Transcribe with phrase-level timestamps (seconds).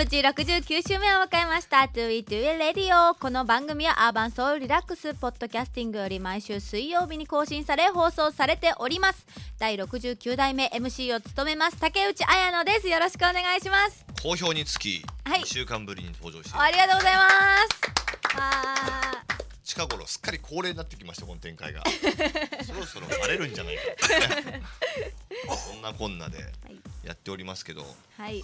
[0.00, 9.26] こんにちは無事69週目を迎えました「2E2 レディオ」この番組はアーバンソウルリラックスポッドキャスティングより毎週水曜日に更新され放送されております。
[9.58, 11.76] 第69代目 MC を務めます。
[11.76, 12.88] 竹内彩乃です。
[12.88, 14.06] よろしくお願いします。
[14.22, 15.40] 好評につきはい。
[15.42, 17.28] 2週間ぶりに登場して、ありがとうございます。
[18.38, 19.24] あ。
[19.64, 21.84] 近頃すっかり恒例になってきましたこの展開が。
[22.64, 23.82] そろそろバレるんじゃないか
[25.56, 26.42] そんなこんなでい
[27.06, 27.82] やっておりますけど。
[27.82, 28.42] ーはい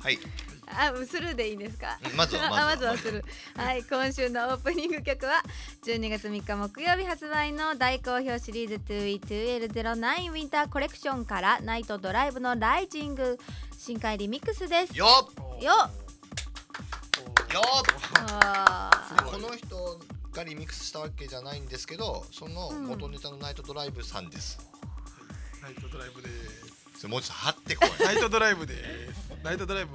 [0.00, 0.18] はい。
[0.66, 1.98] あスルーでいいんですか？
[2.10, 2.92] うんまずはあまずは。
[2.92, 3.24] まずはする
[3.56, 5.42] はい今週のオープニング曲は
[5.84, 13.38] 12月3日木曜日発売の大好評シリーズ 2E2L09 ウィンターコレクションからナイトドライブのライジング
[13.78, 14.96] 深海リミックスです。
[14.96, 15.32] よよっ。
[15.60, 15.92] っよっ。
[18.30, 19.24] あー。
[19.30, 20.00] この人
[20.32, 24.58] がリミックスしたわけじゃないんですけどその元ネタのナイトドライブさんです、
[25.62, 26.73] ナイトドライブです。
[27.04, 28.02] それもうちょっと張ってこい。
[28.02, 28.74] ナイトドライブで。
[28.74, 28.80] す。
[29.44, 29.90] ナイトドライブ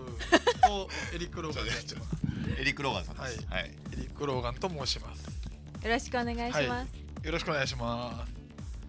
[0.61, 3.47] とエリック・ローガンちょっとエリック・ローガンさんです。
[3.49, 5.25] ははい、エリック・ローガンと申します。
[5.83, 8.27] よろしくお願いします、よろしくお願いしま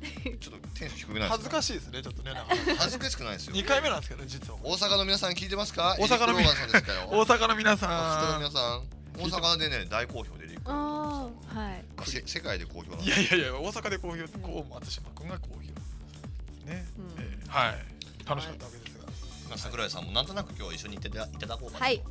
[0.39, 1.33] ちょっとテンション低くないす。
[1.33, 2.33] 恥ずかししいですね、ちょっとね。
[2.77, 3.53] 恥ずかしくないですよ。
[3.55, 4.59] 二回目なんですけどね、実は。
[4.63, 5.97] 大阪の皆さん聞いてますか？
[5.99, 7.09] 大阪のエリック・ローガンさんですかよ。
[7.09, 8.83] 大阪の皆大阪のさ皆さん
[9.17, 11.11] 大阪でね大好評でエリック・ローガン
[11.49, 11.57] さん。
[11.57, 11.85] あーはい。
[11.97, 15.61] まあせ世界で好評なんいやいやいや、大阪で好評、こう松島君が好評。
[16.71, 17.41] ですね。
[17.49, 18.00] はい。
[18.27, 19.07] 楽しかったわけですが。
[19.49, 21.85] まあ桜井さんもなんとなく今日は一緒にいていただいただこうかなと。
[21.85, 22.03] はい。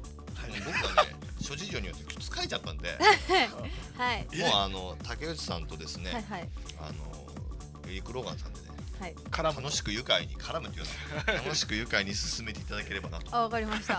[0.65, 1.09] 僕がね
[1.41, 2.89] 諸事情によって疲れちゃったんで。
[3.97, 4.27] はい。
[4.33, 6.49] えもうあの竹内さんとですね、はいはい。
[6.80, 8.67] あのエリック・ローガンさんでね
[8.99, 9.15] はい。
[9.31, 9.61] 絡む。
[9.61, 10.85] 楽しく愉快に絡むっていう
[11.25, 13.35] か 楽しく愉快に進めていただければなと。
[13.35, 13.95] あ わかりました。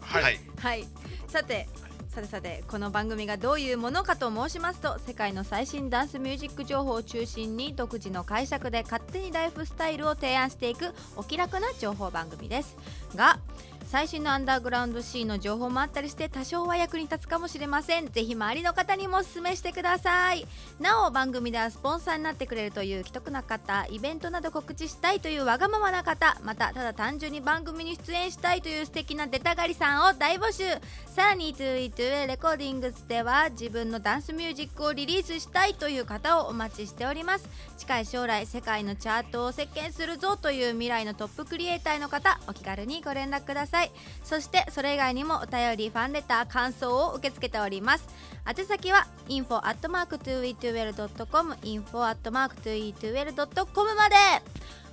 [0.00, 0.40] はい。
[0.58, 0.88] はい。
[1.28, 1.68] さて
[2.12, 12.76] さてさてこの番組がどういうものかと申しますと世界の最新ダンスミュージック情報を中心に独自の解釈で勝手にライフスタイルを提案していくお気楽な情報番組です。
[13.16, 13.38] が
[13.92, 18.10] 最新のアンダーグラウンドシーの情報もあったりして多少は役に立つかもしれません。
[18.10, 20.46] ぜひ周りの方にもお勧めしてください。
[20.80, 30.64] なお番組ではスポンサーになってくれるという既得な方イベントなど告知したいというわがままな方またただ単純に番組に出演したいという素敵な出たがりさんを大募集。
[31.14, 37.46] さらに 2E2 レコーディングスでは自分のダンスミュージックをリリースしたいという方をお待ちしております。
[37.76, 43.81] 近い将来世界のチャートを席巻するぞという未来のトップクリエイターの方お気軽にご連絡ください。
[44.22, 48.06] そしてそれ以外にもお便りファンレター感想を受け付けております。
[48.46, 54.16] 宛先は info.2e2l.com info.2e2l.com まで。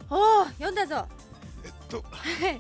[0.10, 1.08] おお読んだぞ。
[1.64, 2.04] えっと、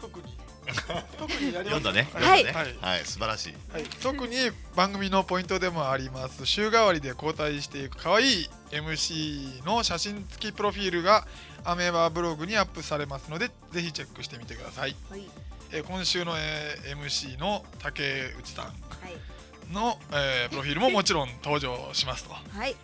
[0.01, 0.37] 特に。
[1.17, 1.79] 特にやります。
[1.79, 2.09] 読んだね。
[2.13, 2.43] はい。
[2.43, 2.77] はい。
[2.79, 3.53] はい素晴らしい。
[3.73, 4.35] はい、特に
[4.75, 6.45] 番組のポイントでもあります。
[6.45, 11.27] 週替わりで交代していく可愛い MC の写真付きプロフィールが
[11.63, 19.73] アメーバブログにアップされますのでぜひチェックしてみてください、はいえー今週の、えー MC の竹内さんはい。
[19.73, 22.31] の、えープロフィールももちろん登場しますと。
[22.33, 22.75] はい。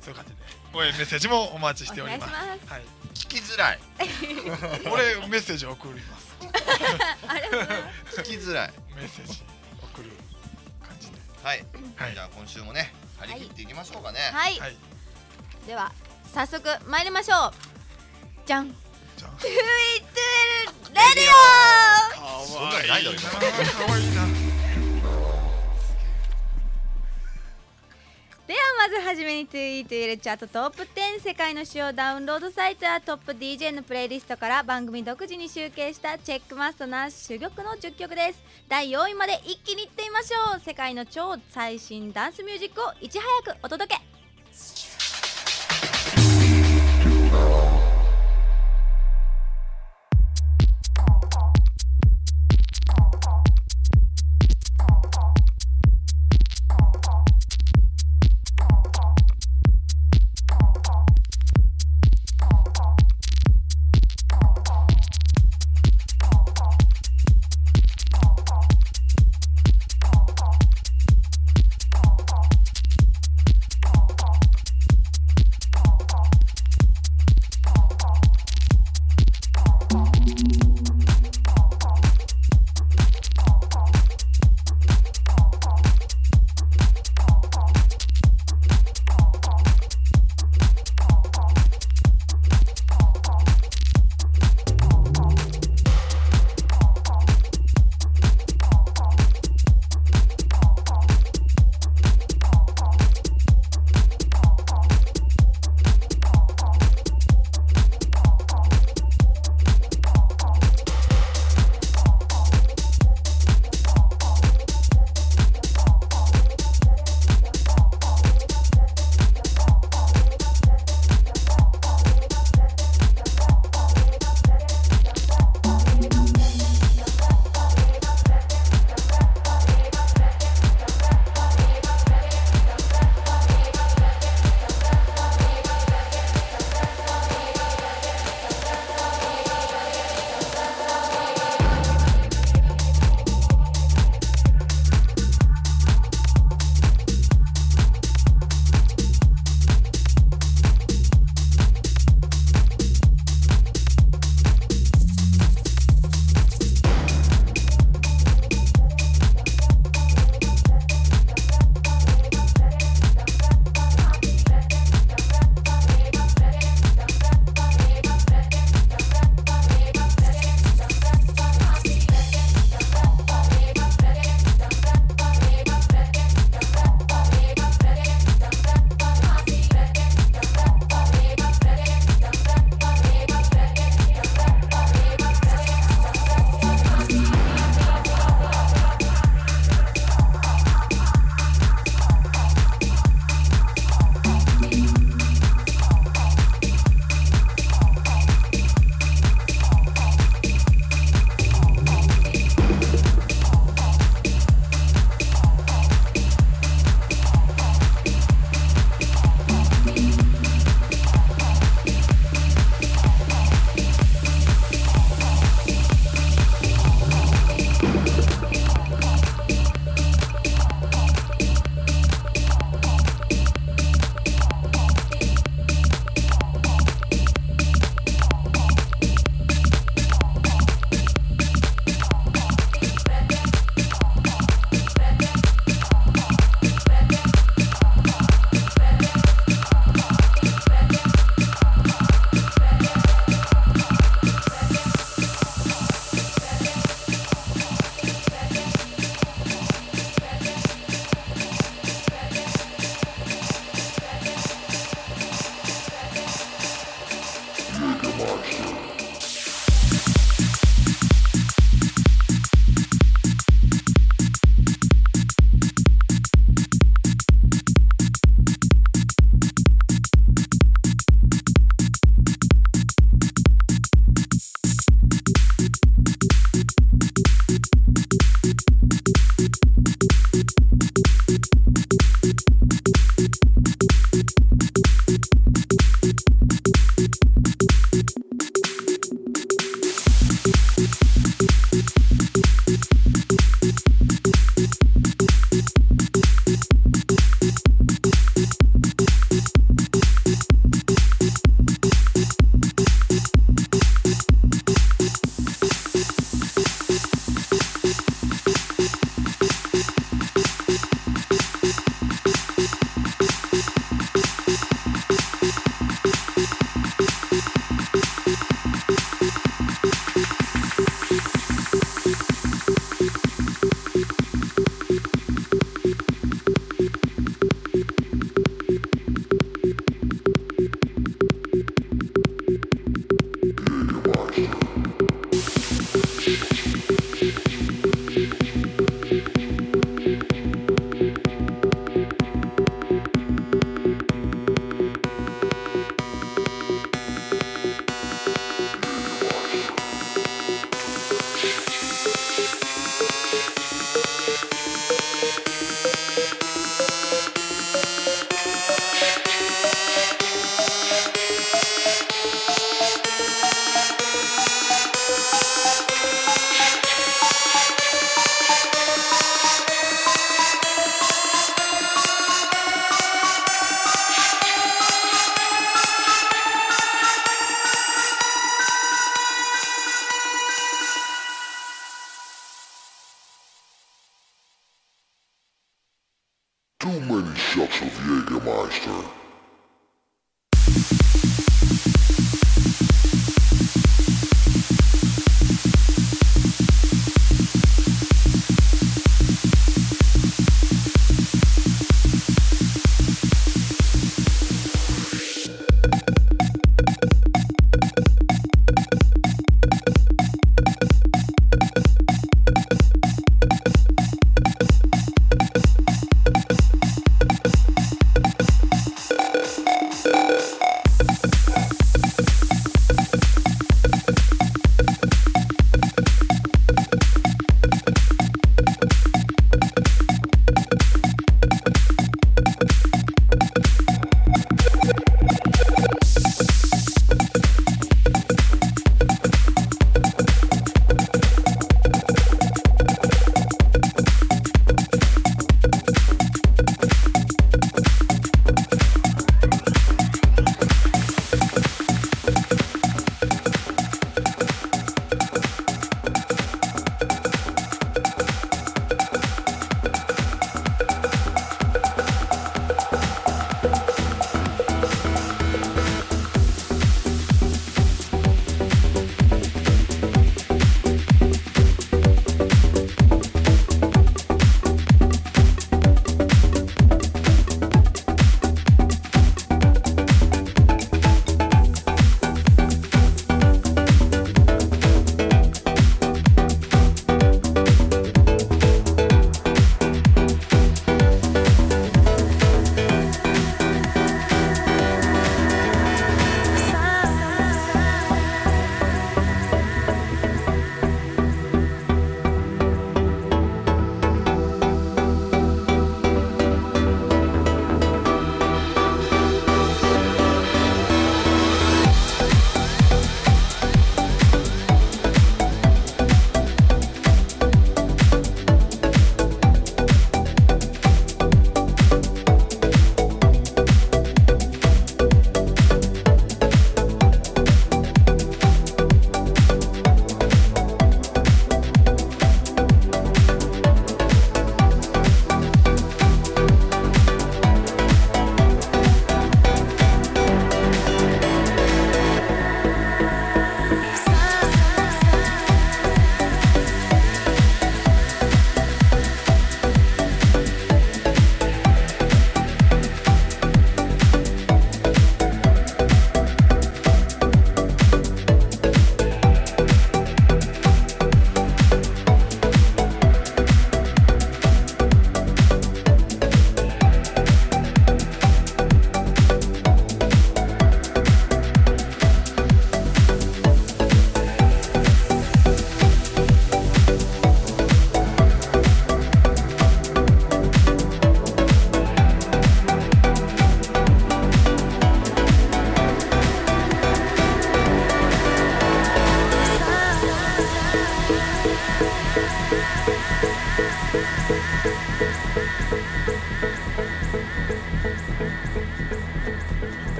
[0.00, 0.38] そういう感じで。
[0.74, 2.30] 応援メッセージもお待ちしております。
[2.30, 2.72] お願いします。
[2.72, 2.82] はい、
[3.14, 3.78] 聞きづらい。
[5.20, 6.28] 俺メッセージ送ります。
[7.28, 8.20] ありがとうございます。
[8.20, 9.42] 聞きづらいメッセージ
[9.82, 10.10] 送る
[10.86, 11.18] 感じで。
[11.42, 11.64] はい、
[11.96, 12.14] はい。
[12.14, 14.76] じゃあ今週もね張り切っていきましょうかね、はい、はい。
[15.66, 15.92] では
[16.32, 17.52] 早速参りましょう。
[18.46, 18.74] じゃん。
[19.16, 20.57] じゃあ 2E2
[20.88, 21.30] レディ
[22.42, 24.26] オそんなないだろ今かわいいな
[28.48, 38.42] ではまずはじめに 2E2L チャートトップ10世界の主要ダウンロードサイトやトップ DJ のプレイリストから番組独自に集計したチェックマストな珠玉の10曲です。
[38.66, 40.60] 第4位まで一気にいってみましょう。
[40.60, 44.00] 世界の超最新ダンスミュージックをいち早くお届け。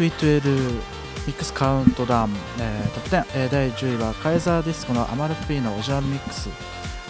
[0.00, 0.72] 2012
[1.26, 6.48] Mix Countdown、えートップ10、えー第10位は Kaiserdisco の Amalfi の Original Mix。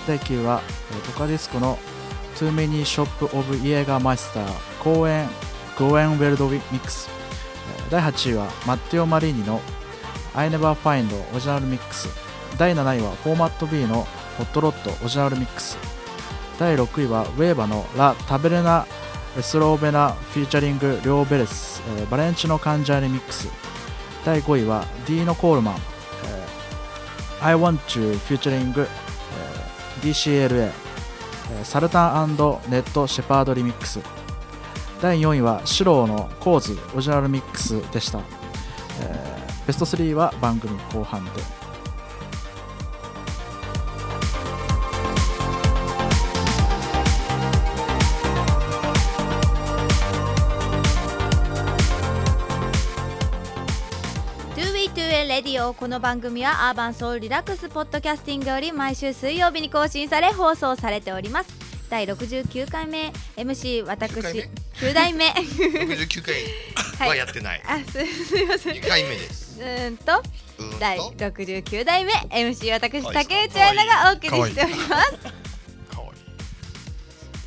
[0.09, 1.79] 第9位は、えートカディスコの
[2.35, 5.29] Too Many Shop of イエガーマイスター公演
[5.79, 7.09] ゴーエンウェルドミックス
[7.91, 9.61] 第8位はマッティオ・マリーニの
[10.35, 12.09] I Never Find オリジナルミックス
[12.59, 14.07] 第7位はフォーマット B の
[14.39, 15.77] ホットロットオリジナルミックス
[16.59, 18.87] 第6位はウェーバのラ・タベレナ・
[19.41, 23.49] スローベナフィーチャリング・リョーベレス、えーバレンチのカンジャーリミックス。
[24.25, 25.75] 第5位はディーノ・コールマン、
[26.25, 30.11] えー I Want You フューチャリング、えー。
[30.11, 32.37] DCLA、えーサルタン
[32.69, 34.01] ネット・シェパードリミックス。
[35.01, 38.21] 第4位はシローのコーズオリジナルミックスでした、
[39.01, 41.60] えーベスト3は番組後半で。
[55.79, 61.51] この番組はアーバンソウルリラックスポッドキャスティングより毎週水曜日に更新され放送されております。
[61.89, 63.13] 第69回目。
[63.37, 64.13] MC 私。
[64.13, 65.31] 9回目？9代目。
[65.31, 66.23] 69
[66.99, 67.63] 回 はやってない。
[67.67, 68.75] あす すいません。
[68.75, 69.61] 2回目です。
[69.61, 70.23] うーんと。
[70.79, 72.13] 第69代目。
[72.13, 75.41] MC 私竹内彩奈がお送りしております。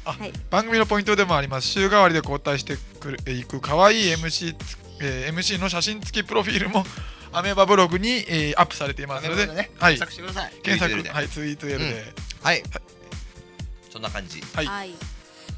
[0.05, 0.33] はい。
[0.49, 1.67] 番組のポイントでもあります。
[1.67, 6.85] 週替わりで交代してくるいく可愛い MC つ、えー MC の写真付きプロフィールも
[7.33, 9.27] アメーバブログに、えーアップされています。
[9.27, 9.97] ので、ね、はい。
[9.97, 10.53] 検索してください。
[10.63, 11.13] 検索。
[11.15, 12.63] はいツイート L で、はい。
[13.91, 14.39] そんな感じ。
[14.41, 14.65] じはい。
[14.65, 14.91] はい。
[14.91, 14.93] ゃ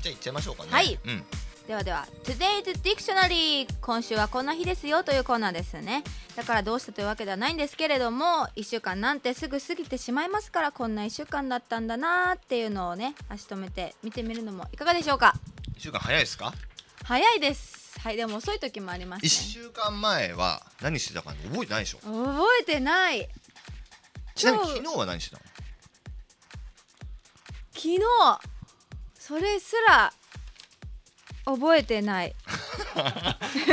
[0.06, 0.70] あ行っちゃいましょうかね。
[0.72, 1.00] はい。
[1.06, 1.24] うん。
[1.68, 6.04] ではでは Today's Dictionary 今週はこんな日ですよというコーナーですね。
[6.36, 15.34] だからどうしたというわけではないんですけれども1週間なんてすぐ過ぎてしまいますからこんな1週間だったんだなーっていうのをね足止めて見てみるのもいかがでしょうか
[15.76, 16.54] ？1週間早いですか？
[17.04, 21.98] 早いですはいでも遅い時もあります ?1 ね週間前は何してたか覚えてないでしょ。
[22.00, 23.28] 覚えてない。
[24.36, 25.44] ちなみに昨日は何してたの？
[27.74, 28.00] 昨日
[29.20, 30.14] それすら
[31.46, 32.36] 覚えてない。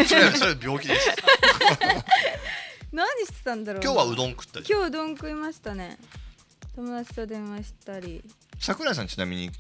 [0.09, 1.11] そ れそれ病気です。
[2.93, 4.59] 何してたんだろう今日はうどん食った。
[4.61, 5.99] 今日うどん食いましたね。
[6.75, 8.23] 友達と電話したり。
[8.61, 9.51] 桜井さんちなみに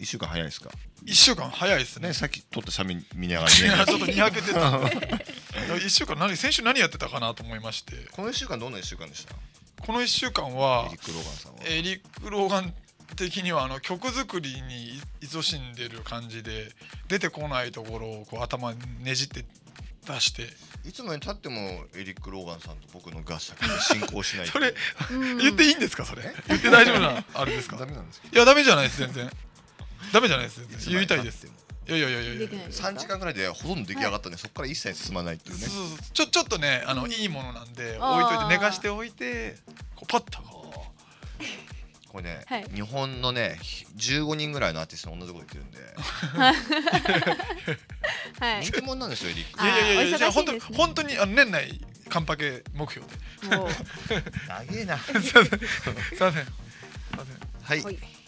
[0.00, 0.70] 1週間早いですか
[1.04, 2.08] ？1週間早いですね。
[2.08, 3.60] ね、さっき撮った写メ見ながらい。
[3.62, 3.84] やね。
[3.86, 4.60] ちょっとにやけてた。
[4.60, 7.94] 1週間何先週何やってたかなと思いまして。
[8.12, 9.34] この1週間どんな1週間でした？
[9.84, 11.58] この1週間はエリック・ローガンさんは？
[11.66, 12.74] エリック・ローガン
[13.16, 16.68] 的にはあの曲作りに勤しんでる感じで
[17.08, 19.44] 出てこないところをこう頭にねじって
[20.06, 20.48] 出して。
[20.86, 21.56] いつまでたっても
[21.96, 24.74] エリック・ローガンさんと僕の合作で進行しないそれ
[25.12, 25.38] うん。
[25.38, 26.22] 言っていいんですかそれ？
[26.48, 27.76] 言って大丈夫なあれですか？
[27.78, 28.28] ダメなんですか？
[28.30, 29.30] いやダメじゃないです全然
[30.12, 32.30] ダメじゃないです言いたいでで経ってもいやいやいやいや。
[32.30, 35.62] いやできないですか？3時間ぐらいでほとんど出来上がったんで、そこから一切進まないっていうね。
[35.62, 35.98] そうそうそう。
[36.12, 39.56] ちょちょっとねあのいいものなんで置いといて寝かしておいて
[39.94, 40.42] こうパッと。
[40.42, 40.64] こ
[42.08, 42.64] これね、はい。
[42.72, 45.78] 日本のねひ15人ぐらいのアーティストの同じこと言ってるんで。
[48.40, 48.62] はい。
[48.64, 53.06] 人気者なんですよエリックういやいやいやいやじゃあ本当本当にあの年内カンパケ目標
[53.50, 53.56] で。
[53.56, 53.68] もう。
[54.48, 54.96] 長えな。
[55.04, 55.32] すいません。
[55.32, 55.60] すいません。
[55.60, 56.46] すいません。
[57.62, 58.23] はい、はい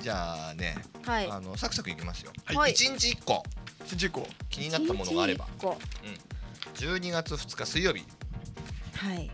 [0.00, 1.30] じゃあね、はい。
[1.30, 2.56] あのサクサクいきますよ、はい。
[2.56, 2.72] はい。
[2.72, 3.42] 一日1個。
[3.86, 5.46] 新人校気になったものがあれば。
[5.58, 5.78] 一日一個。
[6.76, 8.04] 12月2日水曜日。
[8.96, 9.30] はい。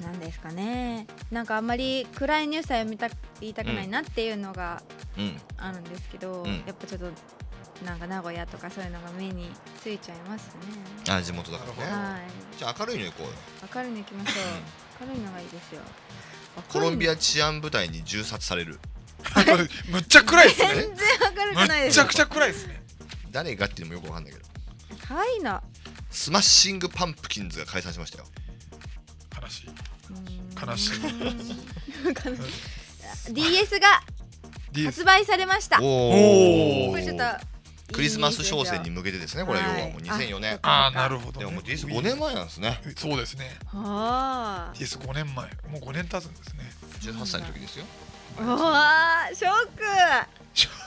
[0.00, 1.06] なんですかね。
[1.30, 3.08] なんかあんまり暗いニュースは読みた
[3.40, 4.82] 言いたくないなっていうのが
[5.16, 5.40] うん。
[5.56, 6.64] あるんですけど、うん。
[6.66, 7.06] やっぱちょっと
[7.84, 9.50] なんか名古屋とかそういうのが目に
[9.82, 10.52] ついちゃいますね。
[11.08, 11.92] あ地元だからね。
[11.92, 12.58] はい。
[12.58, 13.32] じゃあ明るいの行こうよ。
[13.74, 14.40] 明るいの行きましょ
[15.02, 15.06] う。
[15.06, 15.80] 明るいのがいいですよ。
[16.68, 18.78] コロンビアア治安部隊に銃殺される
[19.88, 20.68] むっちゃ暗いですね。
[20.68, 21.06] 全然
[21.36, 21.98] 明るくないです。
[21.98, 22.82] むっちゃくちゃ暗いですね。
[23.30, 24.46] 誰がっていうのもよくわかんないけど。
[25.06, 25.62] 可愛いな
[26.10, 28.24] Smashing Pumpkins が解散しましたよ。
[29.40, 29.70] 悲しい。
[30.60, 30.92] 悲悲しい。
[33.30, 34.02] い DS が
[34.84, 35.78] 発売されました。
[35.78, 36.96] こおー。
[36.96, 37.56] れちょっと
[37.92, 42.80] クリスマス商戦に向けてですねこれ要はもう2004年ああなるほど、ね、でももう DS5 年前なんですね。
[42.96, 43.50] そうですね。
[43.66, 44.74] はあ。
[44.74, 45.46] DS5 年前。
[45.70, 46.64] もう5年経つんですね。
[47.00, 47.84] 18歳の時ですよ。
[47.84, 48.05] う
[48.44, 50.36] わーショック。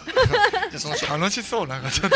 [1.07, 2.15] 楽しそうなんかちょっと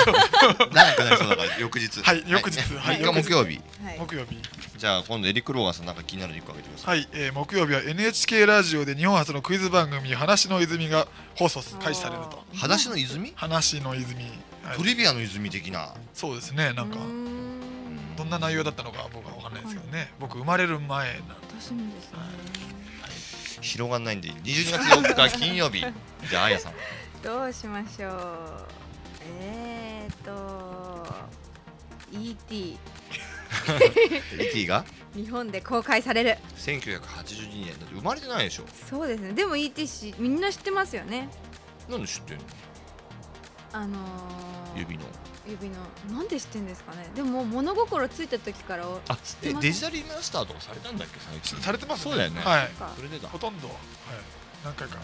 [0.73, 2.01] 長くなりそうだから翌日。
[2.01, 2.59] はい翌日。
[2.75, 3.01] はい。
[3.01, 3.61] 3日木曜日。
[3.83, 3.99] はい。
[3.99, 4.37] 木曜日。
[4.77, 6.97] じゃあ今度エリック・ローガンさんなんか気になる1個あげてください。
[6.97, 12.43] はい、えー木曜日は NHK ラジオで日本初のクイズ番組「話の泉」が放送開始されると。
[12.55, 13.33] 裸足の泉？
[13.35, 14.23] 話の泉、
[14.63, 14.77] はい。
[14.77, 15.93] トリビアの泉的な。
[16.13, 16.97] そうですねなんか。
[16.97, 18.15] うーん。
[18.15, 20.11] どんな内容だったのか僕は分かんないですけどね。
[20.19, 22.62] 僕生まれる前なん私もですね
[23.63, 25.79] 広がんないんで12月4日金曜日
[26.29, 26.73] じゃああやさん。
[27.23, 28.13] どうしましょう。
[29.41, 31.07] えーと
[32.11, 32.77] ET
[34.39, 34.85] ET が？
[35.15, 36.37] 日本で公開される。
[36.57, 37.79] 1982年。
[37.79, 38.63] だって生まれてないでしょ。
[38.89, 39.31] そうですね。
[39.33, 41.29] でも ET しみんな知ってますよね。
[41.89, 42.43] なんで知ってんの？
[43.71, 45.05] あのー、指の
[45.47, 45.75] 指の
[46.11, 47.09] なんで知ってんですかね？
[47.15, 51.19] でも物心ついた時からあてますえデジタルリマスターとかされたんだっけ？
[51.19, 52.41] 最近されてますそうだよね。
[52.41, 52.67] はい。
[52.69, 52.91] か。
[52.95, 53.27] それでだ。
[53.29, 53.77] ほとんど、はい、
[54.63, 54.97] 何回か。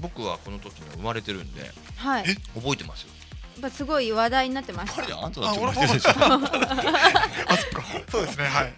[0.00, 2.26] 僕はこの時には生まれてるんではい。
[2.26, 3.12] やっ覚えてますよ。
[3.60, 5.02] ぱすごい話題になってました。
[5.02, 6.10] 彼あんただってあ生まれてるでしょ。
[6.10, 7.84] あそっか。
[8.10, 8.44] そうですね。
[8.44, 8.74] はい。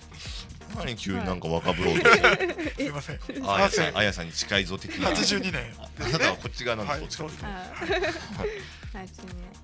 [0.76, 3.18] 何急になんか若ぶろうとしてすいません。
[3.45, 5.14] あやさんあやさんに近いぞ的な。
[5.16, 5.74] せん82年。
[5.81, 7.01] あなたはこっち側なんではい。
[7.01, 7.47] どっちかというと。
[7.47, 7.64] あ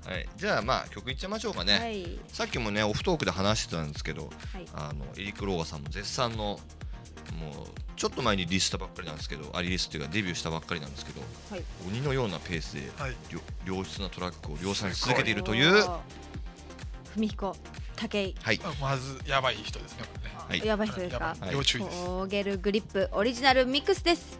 [0.05, 0.15] はい。
[0.15, 2.19] はいじゃあまあ曲いっちゃいましょうかね、はい。
[2.29, 4.29] さっきもねオフトークで話してたんですけどは
[4.59, 4.67] い。
[4.75, 6.61] あのエリック・ローガさんも絶賛のもう
[7.97, 11.65] ちょっと前にリリースしたばっかりなんですけどあリリースっていうかデビューしたばっかりなんですけどはい。
[11.89, 13.17] 鬼のようなペースではい。
[13.67, 15.85] 良良質なトラックを量産し続けているという
[17.15, 17.57] 文彦
[17.97, 18.61] 武井はい。
[18.81, 20.09] まずやばい人ですねね。
[20.49, 20.67] はい。
[20.67, 21.37] やばい人ですか？
[21.53, 22.05] 要注意です。
[22.05, 24.39] コーゲルグリップオリジナルミックスです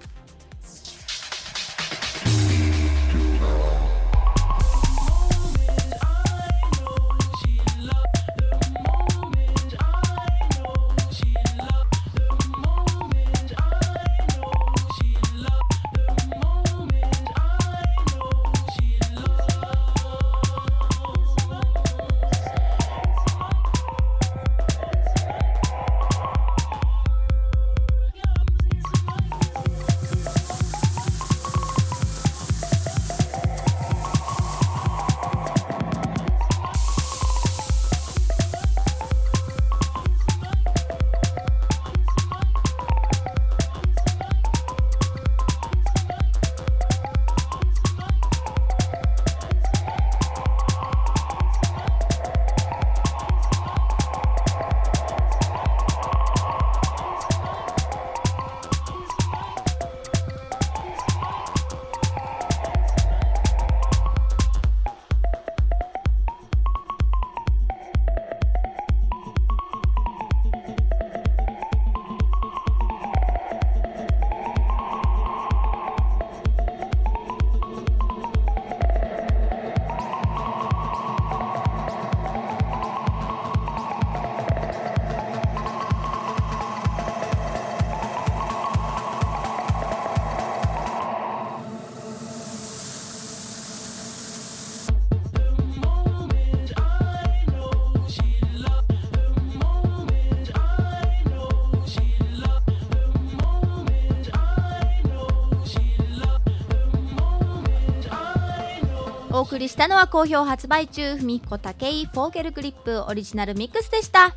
[109.55, 114.31] 送りしたのは好評発売中文彦武井フォーゲルグリップオリジナルミックスでした。
[114.31, 114.35] ど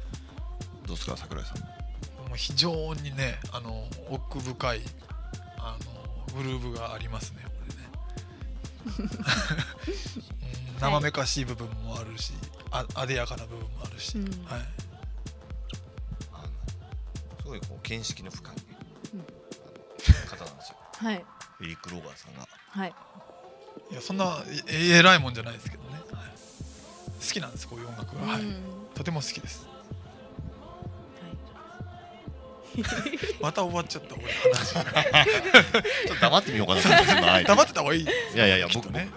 [0.85, 1.57] うですか桜井さん。
[2.27, 4.81] もう非常にねあの奥深い
[5.57, 5.75] あ
[6.29, 9.09] のグルーヴがありますねこれね。
[10.77, 12.33] うん生めかしい部分もあるし
[12.69, 14.25] ああでやかな部分もあるし、うん。
[14.45, 14.61] はい、
[16.31, 16.47] あの
[17.41, 18.55] すごいこう見識の深い、
[20.27, 20.77] 方なんですよ。
[20.95, 21.15] はい。
[21.15, 22.47] エリック・ローガーさんが。
[22.69, 23.06] はいい
[23.97, 27.25] やそんなえ偉いもんじゃないですけどね、はい。
[27.25, 28.41] 好きなんですこういう音楽が、はい。
[28.41, 28.55] うん。
[28.93, 29.67] とても好きです。
[32.75, 33.17] はい。
[33.41, 34.23] また終わっちゃった俺
[34.53, 34.73] 話。
[36.07, 36.81] ちょっと黙ってみようかな。
[37.43, 39.09] 黙ってた方がいいいやいやいや僕ね。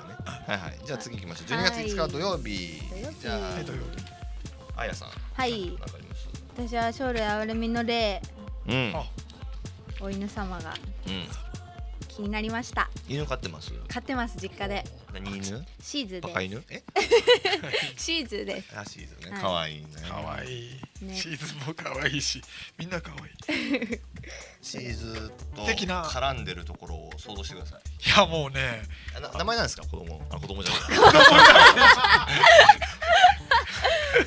[0.46, 0.78] はいはい。
[0.84, 1.48] じゃあ次行きましょう。
[1.48, 3.20] 12月5日は土曜日、土曜日。
[3.20, 3.84] じゃはい土曜日
[4.76, 5.08] ああやさん。
[5.34, 5.66] はい。
[5.66, 6.28] なんかあります？
[6.56, 8.22] 私は将来あれみの霊。
[8.66, 8.92] うん。
[8.94, 9.04] あ。
[10.00, 10.74] お犬様が。
[11.06, 11.28] うん
[12.10, 12.90] 気になりました。
[13.08, 13.72] 犬飼ってます？
[13.88, 14.84] 飼ってます実家で。
[15.12, 15.64] 何犬？
[15.80, 16.62] シーズーでバカ犬？
[16.68, 16.82] え？
[17.96, 18.68] す シーズーです。
[18.78, 19.30] あシーズンね。
[19.32, 19.40] はい。
[19.42, 19.86] 可愛いね。
[20.08, 20.46] かわい。
[20.48, 22.42] シーズンもかわいいし
[22.78, 23.30] みんなかわい。
[23.30, 23.32] い
[24.62, 26.04] シーズと的な。
[26.04, 27.80] 絡んでるところを想像してください。
[28.06, 28.82] いやもうね。
[29.38, 29.82] 名前なんですか？
[29.84, 30.20] 子供。
[30.30, 30.98] あ子供じゃない。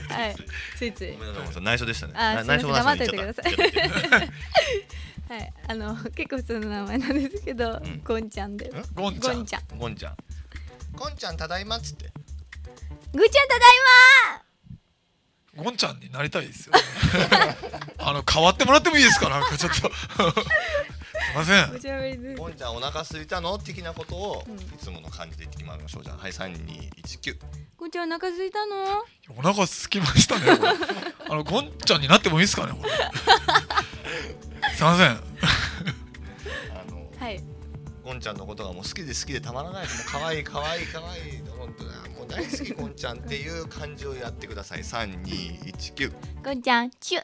[0.10, 0.36] はい。
[0.78, 1.12] ついつい。
[1.14, 1.64] ごめんなさい。
[1.64, 2.14] 内緒でしたね。
[2.44, 4.28] 内緒の話に黙っといて言っちゃった
[5.30, 5.54] はい。
[5.68, 8.02] あの結構普通の名前なんですけど、ん。
[8.04, 8.72] ゴンちゃんで。
[8.84, 9.36] すゴンちゃん。
[9.36, 9.78] ゴンちゃん。
[9.78, 10.18] ゴンちゃん。
[10.96, 12.12] ゴンちゃんただいまっつって。
[13.14, 13.74] ぐーちゃんただい
[15.56, 16.80] ゴンちゃんになりたいですよ、ね、
[18.00, 19.30] あの変わってもらってもいいですか？
[19.30, 19.92] なんかちょっと
[21.14, 21.70] すいません。
[21.70, 22.42] まおしゃべりです。
[22.42, 23.58] ゴンちゃんお腹空いたの？
[23.60, 24.56] 的なことをうん。
[24.56, 26.04] いつもの感じで言ってきましょう。
[26.04, 27.38] じゃあはい3219
[27.78, 28.76] ゴンちゃんお腹空いたの？
[29.38, 30.72] お腹すきましたねこれ。
[31.30, 32.92] あのゴンちゃんになってもいいですかねこれ。
[34.76, 35.10] すいません。
[35.10, 35.22] あ
[36.90, 37.44] のはい。
[38.04, 41.42] ゴンちゃんのことがもう好きで好きでたまらないもう可愛い可愛い可愛い。
[41.44, 44.84] も本当だもう大好きこんちゃんっていう感じをやってください。
[44.84, 46.12] 三二一九
[46.44, 47.24] こんちゃんチュ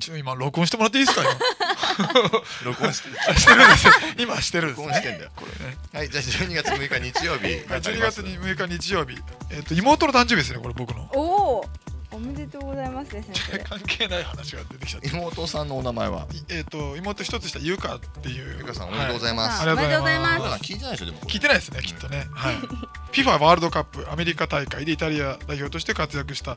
[0.00, 1.22] ちょ今録音してもらっていいですか？
[2.64, 3.16] 録音してる。
[3.26, 4.86] 今してるんですよ今してるんですね。
[4.86, 5.76] 録音してんだよこれね。
[5.92, 7.44] はいじゃあ12月6日日曜日。
[7.44, 9.18] はい12月に6日日曜日。
[9.50, 11.08] えっと妹の誕生日ですねこれ僕の。
[11.14, 11.20] お
[11.60, 11.64] お
[12.12, 15.08] おめでとうございますですね関係ない話が出てきちゃって。
[15.08, 16.26] 妹さんのお名前は？
[16.48, 18.58] えっと妹一つ下ゆかっていう。
[18.58, 20.40] ゆかさんおめでとうございます、ありがとうございます。
[20.40, 22.26] おめでとうございま聞いてないでしょでも聞いてないですねきっとね。
[22.32, 22.54] はい。
[23.12, 26.56] FIFA ワールドカップアメリカ大会でイタリア代表として活躍した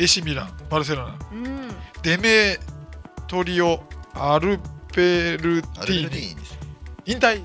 [0.00, 1.14] AC ミランバルセロナ。
[1.30, 1.68] うん。
[2.02, 2.58] デメ
[3.26, 3.82] トリオ・
[4.14, 4.58] アル
[4.94, 6.36] ペルティーニ。
[7.04, 7.42] 引退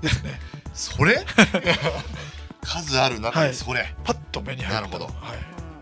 [0.00, 0.40] ですね。
[0.72, 1.26] それ？
[2.62, 3.48] 数ある中はい。
[3.48, 4.80] でそれ、パッと目に入った。
[4.82, 5.06] なるほど。
[5.06, 5.10] は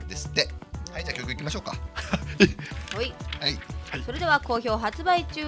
[0.06, 0.08] い。
[0.08, 0.48] ですって。
[0.92, 1.72] はいじゃあ曲いきましょうか。
[1.72, 3.14] はい。
[3.40, 3.58] はい。
[4.04, 5.44] それでは好評発売中。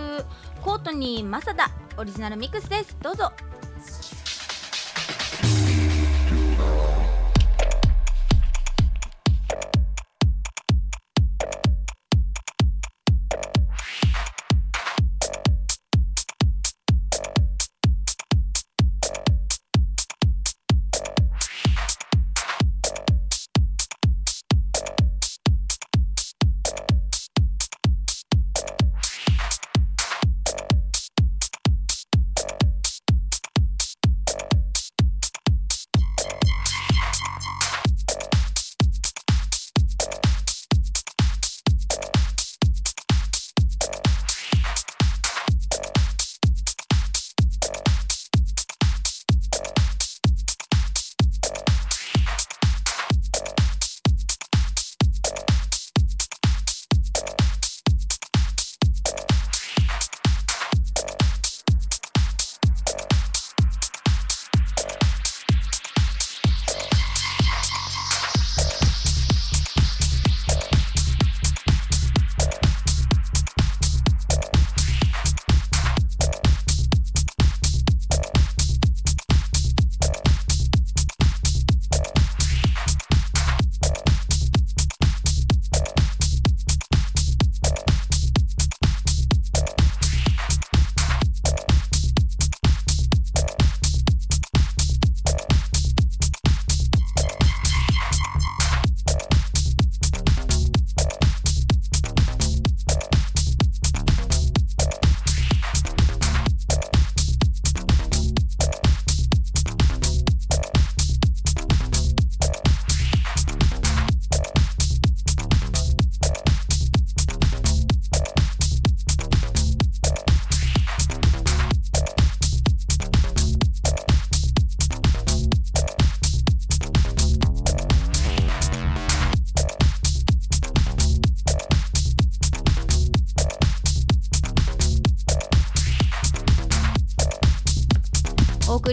[0.60, 2.94] コートニーマサダオリジナルミックスです。
[3.00, 3.32] どうぞ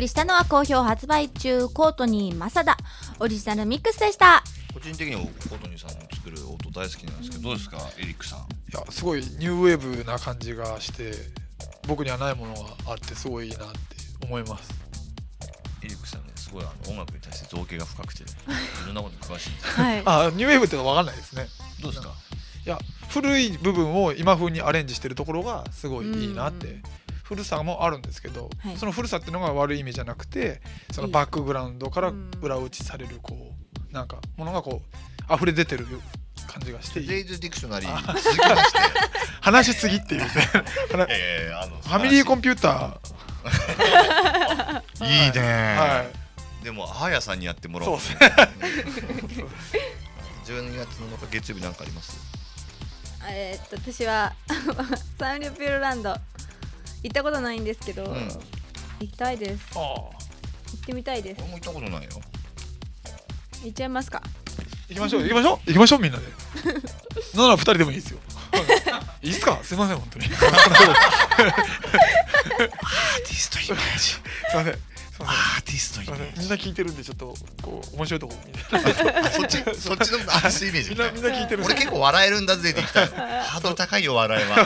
[0.05, 2.77] りしたのは好評発売中コートニーマサダ。
[3.19, 4.43] オリジナルミックスでした。
[4.73, 8.39] 個人的にはコートニーさんの作る音大好きなんですけどどうですかエリックさん？
[8.39, 11.13] いやすごいニューウェーブな感じがして
[11.87, 12.59] 僕にはないものが
[12.91, 13.77] あってすごいいいなって
[14.23, 14.71] 思います。
[15.83, 18.25] エリックさんねすごいあの音楽に対して造形が深くて い
[18.85, 19.83] ろんなことに詳しいんですよ。
[19.85, 20.03] はい。
[20.05, 21.47] あニューウェーブってのは分かんないですね。
[21.81, 22.13] どうですか？
[22.65, 22.77] いや
[23.09, 26.83] 古い部分を今風にアレンジしてるところがすごいいいなって、うん
[27.28, 28.78] 古さもあるんですけど、はい。
[28.78, 30.61] その古さっていうのが悪い意味じゃなくて
[30.91, 31.13] そのいい。
[31.13, 32.32] バックグラウンドからうん。
[32.41, 33.51] 裏打ちされるこ
[33.89, 34.82] うなんかものがこ
[35.30, 35.88] う溢れ出てる
[36.47, 37.91] 感じがしていいレイズディクショナリー。
[39.41, 40.28] 話しすぎっていうね。
[40.91, 42.99] 話えーあのファミリーコンピュータ
[45.05, 45.32] いいね。
[45.34, 46.05] ーは
[46.63, 47.99] でもあやさんにやってもらおう。
[47.99, 48.17] そう
[50.45, 52.17] 12月7日月曜日なんかあります？
[53.28, 54.34] えーっと私は
[55.17, 56.15] サンリオピューロランド
[57.05, 58.07] 行ったことないんですけど、ん。
[58.99, 59.61] 行きたいです。
[59.61, 59.83] いああ。
[59.83, 60.11] 行
[60.75, 61.41] ってみたいです。
[61.41, 62.09] 俺も行ったことないよ。
[63.63, 64.23] 行っちゃいますか。
[64.89, 66.25] 行きましょう行きましょう行きましょうみんなで。
[67.37, 68.17] なら二人でもいいですよ。
[69.21, 69.59] いいっすか？
[69.63, 70.25] すいません本当に。
[70.29, 70.39] アー
[73.19, 74.03] ティストイメージ。
[74.03, 74.19] す
[74.53, 74.79] いません
[75.20, 76.22] アーティストいメージ。
[76.24, 81.63] ませんみんな聞いてるんでちょっとこう面白いとこみたいなあそっち そっちのアーティストイメージみんなみんな聞いてる。
[81.66, 82.57] 俺結構笑えるんだ。
[82.57, 84.57] ぜって言ったハードル高いよ笑いは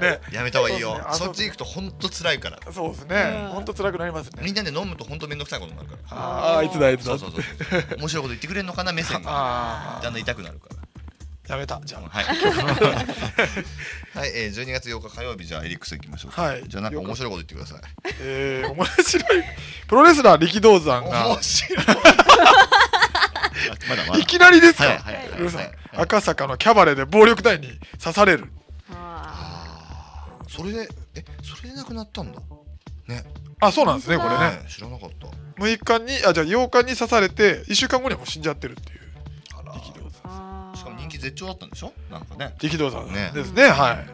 [0.00, 0.20] ね。
[0.30, 1.00] やめた方がいいよ。
[1.12, 2.58] そっち行くと本当辛いから。
[2.72, 3.48] そうですね。
[3.52, 4.42] 本当辛くなりますね。
[4.42, 6.18] みんなで飲むと本当めんどくさいことになるから。
[6.18, 9.30] ああいつだあいつだそうそうそう面白いこと言ってくれんのかな目線が。
[9.30, 10.76] あだんだん痛くなるから
[11.48, 12.24] やめたじゃはい。
[14.14, 16.42] はい、えー、12月8日火曜日じゃあエリックス行きましょうか。
[16.42, 17.78] はいじゃあなんか面白いこと言ってください。
[17.78, 17.82] あ
[18.20, 19.44] えー、面白い
[19.88, 21.86] プロレスラー力道山が面白い。
[23.88, 24.18] まだまだ。
[24.20, 28.50] いきなりですか、はいはいはいはい赤坂のキャバレーで暴力団に刺される
[28.90, 32.40] ああーそれでえそれで亡くなったんだ？
[33.08, 33.24] ね。
[33.60, 35.26] あそうなんですねこれねね知らなかった。
[35.62, 39.02] 6日にあじゃあ8日に刺されて1週間後にはもう死んじゃってるっていう。
[39.74, 40.10] 力道
[40.76, 41.92] しかも人気絶頂だったんでしょ？
[42.10, 42.54] なんかね。
[42.60, 44.06] 力道山ねですねはい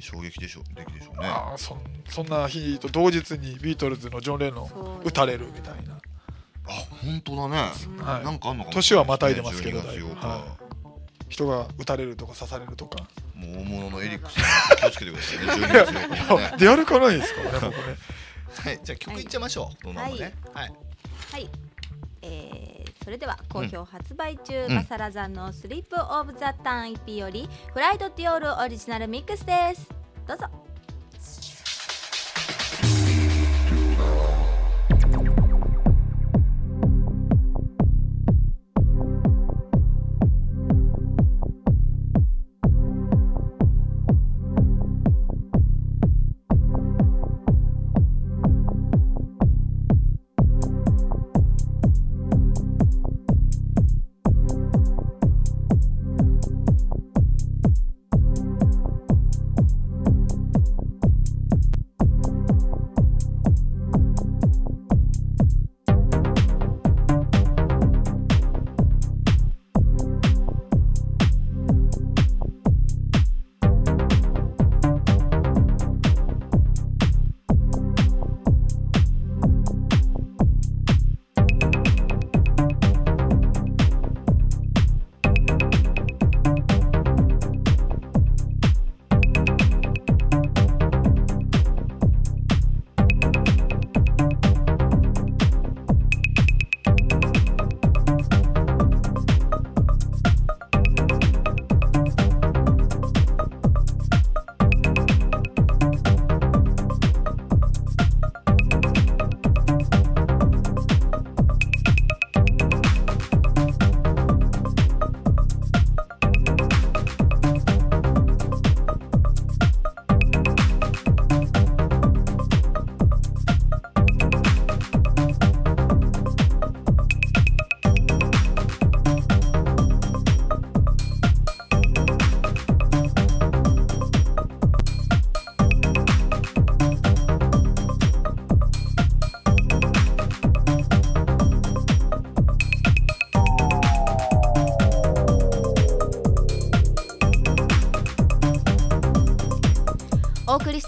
[0.00, 0.64] 衝撃でしょう。
[0.74, 1.28] 出来でしょうね。
[1.28, 1.78] あーそん
[2.08, 4.68] そんな日と同日にビートルズのジョン・レノ
[5.02, 5.94] ン撃たれるみたいな
[6.66, 6.72] あ、
[7.04, 7.72] 本当だね。
[8.02, 10.44] はいなんかあんのかも年はまたいでますけど12月8日は
[11.28, 12.98] 人が撃たれるとか刺されるとか
[13.34, 15.52] もう大物のエリックさん気をつけてくださいね。
[15.66, 16.54] 12月8日もね。
[16.58, 17.96] 出歩かないですからね 僕ね
[18.56, 19.84] はい、じゃあ曲いっちゃいましょう。
[19.84, 20.32] どんなもんね。
[20.52, 20.72] はい。
[21.32, 21.50] はい、
[22.22, 24.74] えーそれでは好評発売中、うん。
[24.74, 29.88] バサラザンのスリップオブザタン EP よりフライドディオールオリジナルミックスです。
[30.26, 30.63] どうぞ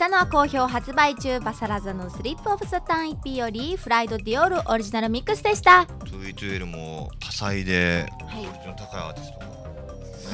[0.07, 5.87] たのは好評発売中バサラザのスリップオブザタン EP よりフライドディオールオリジナルミックスでした。
[6.05, 8.45] 2E2L も多彩ではい。
[8.45, 9.39] クオリティの高いアーティスト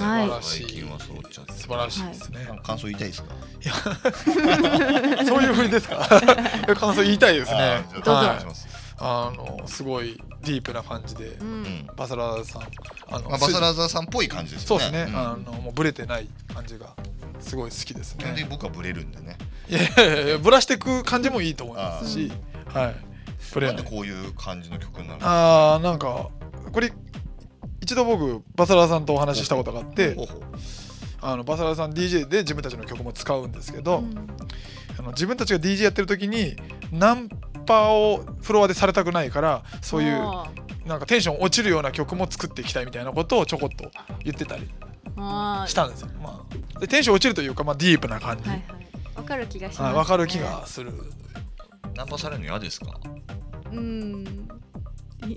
[0.03, 0.27] がはい。
[0.27, 0.63] 素晴らしい。
[0.65, 3.35] 最近は揃っちゃって素晴らしいですね、なんか感想言いたいですか？
[5.25, 5.97] そういうふうにですか？
[6.77, 7.57] 感想言いたいですね。
[7.59, 8.41] あーじゃあお願はい。
[8.41, 8.69] します
[8.99, 11.63] あのすごいディープな感じで、ううん。
[11.65, 12.63] んバサラさん
[13.11, 14.85] あの、まあバサラザーさんっぽい感じですよね。
[14.85, 15.17] そうですね、ん。
[15.19, 16.87] あのもうブレてない感じが
[17.43, 18.47] すごい好きですね。
[18.49, 19.37] 僕はブレるんでね。
[19.69, 22.33] いやいやいやブラしていく感じもいいと思いますし、
[22.67, 22.95] はい。
[23.53, 25.27] ブレなんでこういう感じの曲になるの？
[25.27, 26.31] あーなんか
[26.73, 26.93] これ
[27.81, 30.17] 一度僕バサラさんとお話ししたことがあって
[31.21, 34.05] あのバサラさん DJ で自分たちの曲も使うんですけど、
[34.99, 36.57] あの自分たちが DJ やってる時に
[36.93, 37.29] ナン
[37.67, 40.51] パをフロアでされたくないからそういうあ
[40.87, 43.91] なんかテンション落ちるような曲も作っていきたいみたいなことをちょこっと
[44.25, 44.71] 言ってたり。
[44.81, 44.87] あ
[45.67, 46.09] したんですよ。
[46.23, 46.45] ま
[46.77, 49.17] あ、でテンション落ちるというか、まあ、ディープな感じ、はいはい。
[49.17, 50.93] わかる気がします、はい、分かる気がする。
[51.95, 52.99] ナンパされるの嫌ですか？
[53.71, 54.49] うん。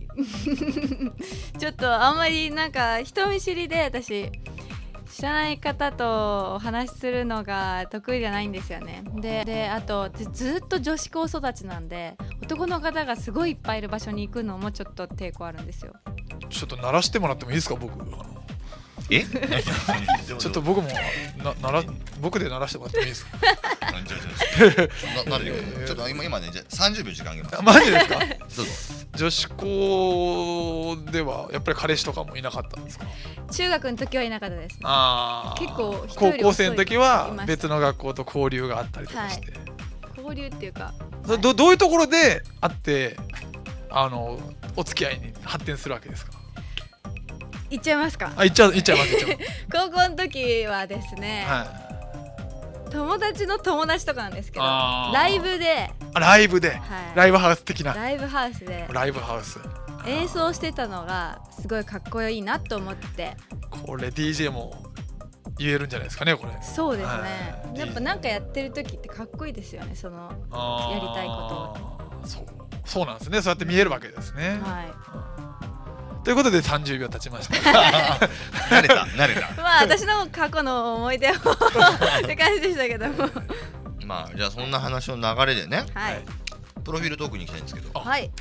[1.59, 4.31] ちょっとあんまりなんか人見知りで私
[5.11, 9.03] 知らない方とお話しするのが得意じゃないんですよね。
[9.17, 15.93] でであとずずっと女子校育ちなんで男の方がすごいいっぱいいる場所に行くのもちょっと抵抗あるんですよ。
[16.49, 17.93] ちょっと鳴らしてもらってもいいですか僕
[19.09, 19.23] え？
[20.39, 20.87] ちょっと僕も
[21.43, 21.83] ななら
[22.21, 23.37] 僕で鳴らしてもらってもいいですか？
[23.39, 24.87] じゃあじゃ
[25.21, 25.55] あななるよ。
[25.85, 27.59] ちょっと今今ねじゃあ30秒時間あげます。
[27.59, 28.19] あマジですか？
[28.19, 28.25] ど
[28.63, 28.71] うぞ。
[29.15, 33.05] 女子校ではやっぱり彼氏とかもいなかったんですか？
[33.51, 34.79] 中学の時はいなかったですね。
[34.83, 35.61] あー。
[35.61, 39.53] 結構人高校生の時いは別の学校と交流があったりとかして、
[40.17, 40.93] 交流っていうか
[41.27, 43.17] どどどういうところで会って
[43.89, 44.39] あの
[44.75, 46.33] お付き合いに発展するわけですか？
[47.75, 48.31] い言っちゃいますか？
[48.35, 49.37] あ言っちゃう言っちゃいます言っちゃい
[49.71, 51.81] 高校の時はですね、は
[52.89, 52.91] い。
[52.91, 56.79] 友達の友達とかなんですけどライブで、あライブで、はい。
[57.15, 57.93] ライブハウス的な。
[57.93, 58.87] ライブハウスで。
[58.91, 59.59] ライブハウス。
[60.05, 63.35] 演奏してたのがすごいかっこいいなと思って。
[63.69, 64.85] これ DJ も
[65.57, 66.53] 言えるんじゃないですかねこれ。
[66.61, 67.13] そうですね。
[67.13, 67.79] はい。
[67.79, 70.31] やっぱなんかやってる時ってかっこいいですよねその
[70.91, 71.77] やりたいこ
[72.21, 72.45] とそう
[72.85, 73.41] そうなんですね。
[73.41, 74.83] そうやって見えるわけですね、は
[76.25, 77.55] ということで30秒経ちました。
[77.55, 79.39] 慣れた慣れた。
[79.41, 81.37] いまあ私の過去の思い出を っ
[82.25, 83.29] て感じでしたけども。
[84.03, 85.85] まあじゃあそんな話の流れでね。
[85.93, 86.23] はい。
[86.83, 87.99] プロフィールトークに行きたいんですけど。
[87.99, 88.31] はい。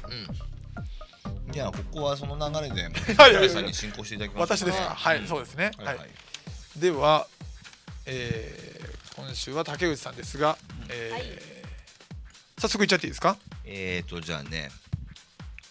[1.47, 1.53] うん。
[1.53, 2.83] じゃあここはその流れで
[3.19, 3.33] はい。
[3.37, 4.85] 皆さんに進行していただきます私ですか。
[4.89, 5.71] ねはいそうですね。
[5.77, 6.11] はいい、ははい。
[6.77, 7.27] では、
[8.07, 8.85] えー
[9.17, 10.57] 今週は竹内さんですが、
[10.89, 11.23] えーはい。
[12.59, 13.37] 早速いっちゃっていいですか？
[13.67, 14.71] えーとじゃあね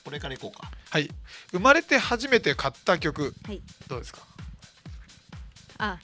[0.04, 0.70] これからいこうか。
[0.89, 1.10] はい。
[1.51, 3.62] 生まれて初めて買った曲はい。
[3.88, 4.20] どうですか？
[5.78, 5.97] あ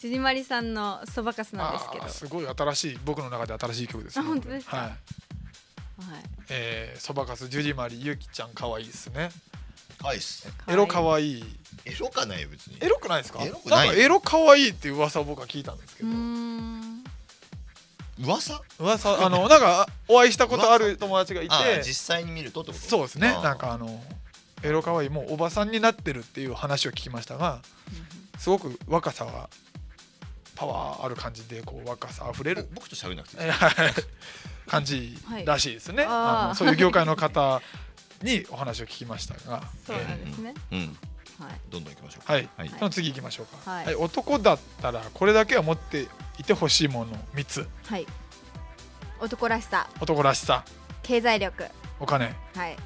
[0.00, 2.08] 辻まりさんのそばかすなんですけど。
[2.08, 4.76] すごい新しい僕の中で新しい曲です、あ本当ですか？
[4.76, 4.86] はい。
[4.86, 4.98] はい。
[6.50, 9.30] えーそばかすジュリマリゆきちゃん可愛いですね。
[9.98, 11.44] かわいいっすエロ可愛い
[11.86, 12.76] エロかないよ別に。
[12.80, 13.42] エロくないですか？
[13.42, 16.08] エロくないんかエロ可愛いっていう噂を僕は聞いたんですけど。
[16.08, 16.75] うーん
[18.26, 18.60] 噂？
[18.78, 21.54] 噂あのなんかお会いしたことある友達がいて。
[21.84, 22.84] 実際に見るとってこと？
[22.84, 23.32] そうですね。
[23.42, 24.02] なんかあの
[24.62, 27.60] エロ可愛いもうおばさんになってるっていう話を聞きましたが
[28.38, 29.48] すごく若さが
[30.56, 34.04] パワーある感じでこう若さあふれるぼ僕と喋んなくていいえー
[34.66, 36.12] 感じらしいですね、はい。
[36.12, 37.62] あのそういう業界の方
[38.22, 39.62] にお話を聞きましたが。
[39.86, 40.54] そうなんですね。
[40.72, 40.78] うん。
[40.78, 40.90] はい
[41.70, 42.32] どんどん行きましょうか。
[42.32, 42.68] はい、はい。
[42.68, 43.94] その次行きましょうか、はい。
[43.94, 46.08] 男だったらこれだけは持って
[46.38, 47.68] いてほしいもの3つ。
[47.86, 48.06] はい。
[49.20, 49.88] 男らしさ。
[50.00, 50.64] 男らしさ。
[51.02, 51.66] 経済力。
[52.00, 52.34] お金。
[52.54, 52.76] はい。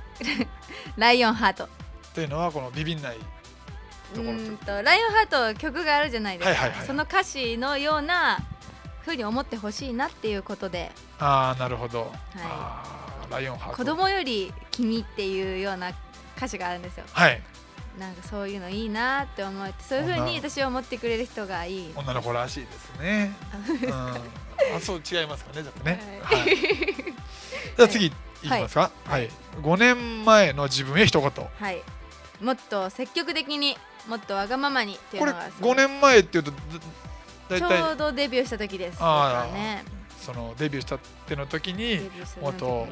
[0.97, 1.69] ライオンハート。
[2.15, 8.39] というのはこのビビんないうところーんとライオンハート曲があるじゃないですか、はいはいはいその歌詞のような
[9.03, 10.93] 風に思ってほしいなっていうことで。
[11.19, 13.77] ああなるほど、あーライオンハート。
[13.79, 15.93] 子供より君っていうような
[16.37, 17.05] 歌詞があるんですよ。
[17.13, 17.43] はい
[18.01, 21.93] なんかそういうのいいなって思ってそういう風に私を思ってくれる人がいい。
[21.95, 23.33] 女の子らしいですね。
[23.85, 23.93] うん。
[23.93, 26.57] あそう違いますかねちょっとね、ははい。
[26.57, 28.11] じゃあ次い
[28.43, 28.91] きますか？
[29.05, 29.29] はい、
[29.63, 31.31] 5年前の自分へ一言。
[31.31, 31.83] こはい。
[32.41, 33.77] もっと積極的に
[34.09, 35.73] もっとわがままにっていうれのがすごい。
[35.73, 39.85] 5年前っていうとちょうどデビューした時ですあね
[40.19, 42.01] そのデビューしたっての時に
[42.41, 42.87] もっと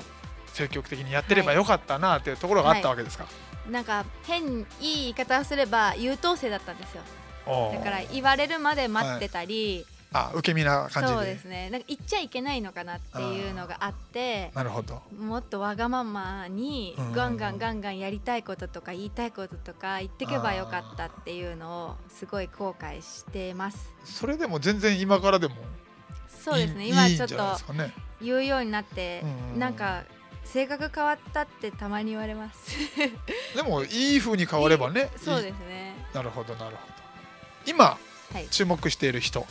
[0.52, 3.26] 積極的にやってればよかったなっていうところがあったわけですか、
[3.70, 7.02] なんか変いい言い方をすれば優等生だったんですよ。
[7.72, 11.14] だから言われるまで待ってたり、あ受け身な感じで。
[11.14, 11.70] そうですね。
[11.70, 14.50] なんか言っちゃいけないのかなっていうのがあって。
[14.54, 15.02] なるほど。
[15.18, 23.92] もっとわがままにうんガンガンガンガンやりたいこととか言いたいこととか言ってけばよかったっていうのをすごい後悔してます。
[24.04, 25.54] それでも全然今からでも
[26.42, 26.86] そうですね。
[26.86, 27.92] いい今ちょっとかね。
[28.20, 29.22] 言うようになって
[29.54, 29.58] うん。
[29.58, 30.04] なんか
[30.52, 32.76] 性格変わったってたまに言われます。
[33.54, 35.94] でもいい風に変わればね そういいですね。
[36.14, 36.94] なるほどなるほど。
[37.66, 37.98] 今
[38.32, 38.48] はい。
[38.48, 39.46] 注目している人。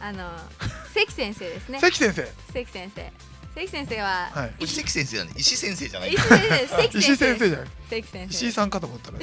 [0.00, 0.30] あの
[0.94, 1.80] 関先生ですね。
[1.80, 2.22] 関先生。
[2.52, 3.12] 関先生。
[3.54, 4.54] 関先生ははい。
[4.60, 4.82] 石。
[4.82, 6.12] 先生じゃない石先生じゃない。
[6.12, 7.68] 石先生関石井先生 生じゃない。
[7.90, 8.34] 関先生。
[8.34, 9.18] 石井さんかと思ったら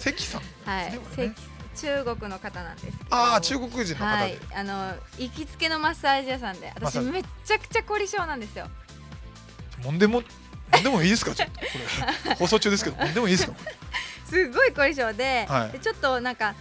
[0.00, 1.34] 関さんねこれね。
[1.34, 3.16] 関中国の方なんですけど。
[3.16, 4.38] ああ中国人の方で、はい。
[4.54, 8.68] あの行きつけのマッサージ屋さんで私めっちゃくちゃ凝り性なんですよ
[9.84, 10.22] もんでも
[10.72, 11.34] もんでもいいですか？
[11.34, 11.60] ちょっと。
[11.60, 11.66] こ
[12.28, 12.34] れ。
[12.36, 13.54] 放送中ですけどもんでもいいですか？
[14.28, 15.72] すごい凝り性で,、はい。
[15.72, 16.54] でちょっとなんか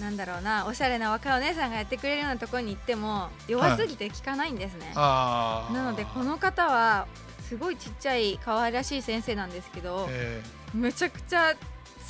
[0.00, 7.06] なんだろうなおしゃれな若いお姉さんがやってくれるようなところに行っても弱すぎて効かないんですね、ああなのでこの方は
[7.48, 10.42] すごいちっちゃい可愛らしい先生なんですけど、え
[10.74, 11.54] めちゃくちゃ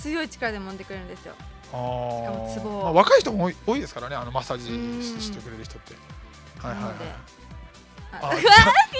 [0.00, 1.34] 強い力で揉んでくれるんですよ。
[1.72, 5.94] ー、あもツボーまあ若い人も多い多いですからねあのマッサージしてくれる人って。
[6.58, 6.94] はいはいはい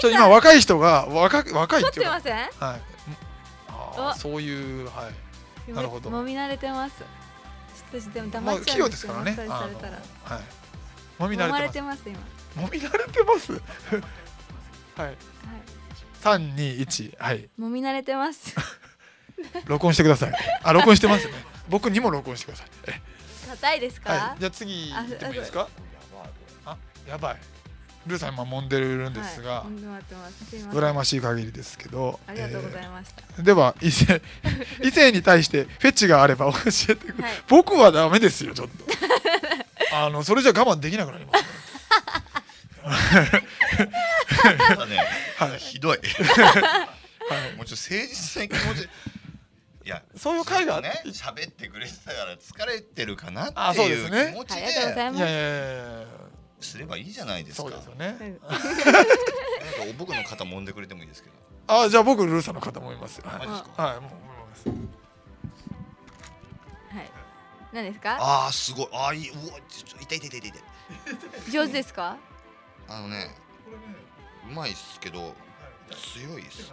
[0.01, 2.17] ちょ今若い人が若く若い凝っいうか。
[2.17, 2.75] っては
[4.15, 4.19] い。
[4.19, 5.09] そういうは
[5.67, 5.73] い。
[5.73, 6.09] なるほど。
[6.09, 6.97] 揉み慣れてます。
[6.99, 9.31] ちょっとでも黙っちゃまあ器用うんですからね。
[9.37, 10.41] はい。
[11.23, 12.03] 揉み慣れれててます。
[12.09, 13.51] 今ます揉み慣れてます？
[14.97, 15.07] はい。
[15.07, 15.15] はい。
[16.21, 17.49] 三二一はい。
[17.59, 18.55] 揉み慣れてます。
[19.65, 20.33] 録音してください。
[20.63, 21.33] あ録音してますね。
[21.69, 22.67] 僕にも録音してください。
[22.87, 23.01] え。
[23.49, 24.39] 硬いですか、はい。
[24.39, 25.67] じゃあ次あ行ってもいいですか？
[26.65, 27.37] あやばい
[28.07, 34.21] ルーさん今揉んでるんですが、はい、羨ましい限りですけどありがとうございました、えーでは異性
[34.83, 37.33] 異性に対してフェチがあれば教えてくれ、はい。
[37.47, 38.73] 僕はダメですよちょっと。
[39.95, 41.43] あのそれじゃ我慢できなくなります。
[44.57, 44.97] ただね
[45.37, 45.59] はい。
[45.59, 45.97] ひどい。
[45.97, 46.03] は
[47.53, 47.55] い。
[47.55, 48.89] もうちょっと誠実な気持ち。
[49.85, 51.01] いやそういう会がね。
[51.05, 54.31] 喋ってくれてたから疲れてるかなあっていうそうですね。
[54.33, 55.19] 気持ちありがとうございます。
[55.19, 56.26] いやいやいやいやで
[56.59, 57.63] すればいいじゃないですか。
[57.63, 58.17] そうですよね。
[58.19, 61.35] うんなんか僕の肩揉んでくれてもいいですけど。
[61.67, 63.27] あじゃあ僕ルーさんの方もいますよ。
[63.27, 63.83] はい、マジですか？
[63.83, 64.69] はい、もう思います。
[64.69, 64.73] は
[67.01, 67.11] い。
[67.73, 68.17] 何ですか？
[68.19, 68.87] ああすごい。
[68.93, 69.29] ああいい。
[69.29, 69.59] うわ
[70.01, 70.63] 痛い痛い痛い痛い
[71.51, 72.17] 上手ですか？
[72.87, 73.35] あのね
[74.49, 75.35] うまいっすけど
[76.15, 76.71] 強いっす。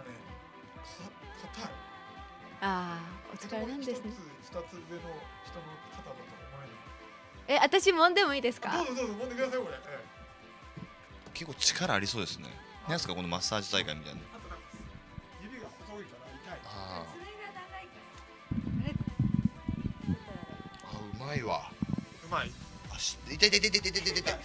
[2.61, 2.99] ああ
[3.33, 4.11] お疲れなんですね。
[4.41, 5.65] 二つ上の人の
[7.47, 8.71] え私揉んでもいいですか？
[8.77, 9.99] どうぞどうぞ揉んでくださいこれ、え
[11.33, 12.49] 結構力ありそうですね。
[12.87, 14.21] 何ですかこのマッサージ大会みたいな。
[15.43, 16.15] 指が細いか
[16.49, 16.59] ら痛い。
[16.65, 17.05] あー
[20.85, 21.69] あうまいわ。
[22.25, 22.51] うまい。
[22.89, 24.35] あし痛い痛い痛い痛い痛い痛い痛い。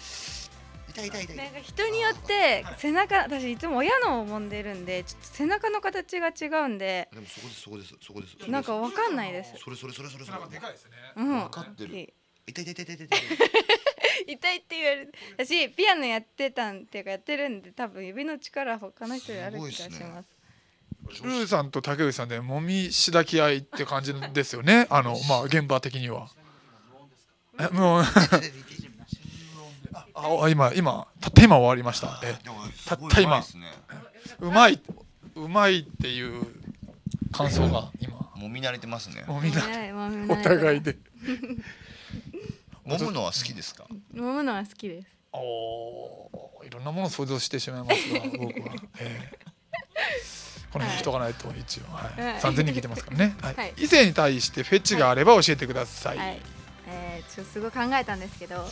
[0.89, 1.37] 痛い痛い痛い。
[1.37, 8.51] なんか人によって背中私いつも親のを揉んでるんでちょっと背中の形が違うんででもそこですそこですそこです。
[8.51, 9.55] なんかわかんないです。
[9.63, 10.91] それそれそれそれそ背れ中でかいですね。
[11.17, 11.39] うん。
[11.45, 12.13] 分かってる
[12.51, 14.57] 痛い痛い痛い痛い痛い。
[14.59, 15.13] って言われる。
[15.39, 20.29] 私ピアノやってたんっていうかやってるんで多分指の力他の人よりある気がします。
[21.25, 24.87] ルーさんと竹内さんでもみしだき合いって感じですよね。
[24.91, 26.29] あのまあ現場的には。
[27.59, 28.05] えもう。
[30.15, 32.21] あ今今たった今終わりました。
[32.23, 32.37] え
[32.87, 33.43] たった今。
[34.41, 34.83] うまいうまい
[35.35, 36.47] うまいっていう
[37.33, 38.21] 感想が今。
[38.41, 39.25] もみ慣れてますね。
[39.27, 39.63] もうみんな
[40.33, 40.97] お互いで
[42.87, 45.09] 揉むのは好きですか揉むのは好きです。
[45.33, 49.51] おーいろんなものを想像してしまいますが僕は、 えー。
[50.73, 52.23] この辺にしとかないと一応、はい。
[52.23, 52.41] はい。
[52.41, 53.55] 3000人聞いてますからね、 はい。
[53.55, 53.75] はい。
[53.77, 56.41] 異性に対してフェチがあれば教えてください、はい。
[56.87, 58.65] えー、ちょっとすごい考えたんですけど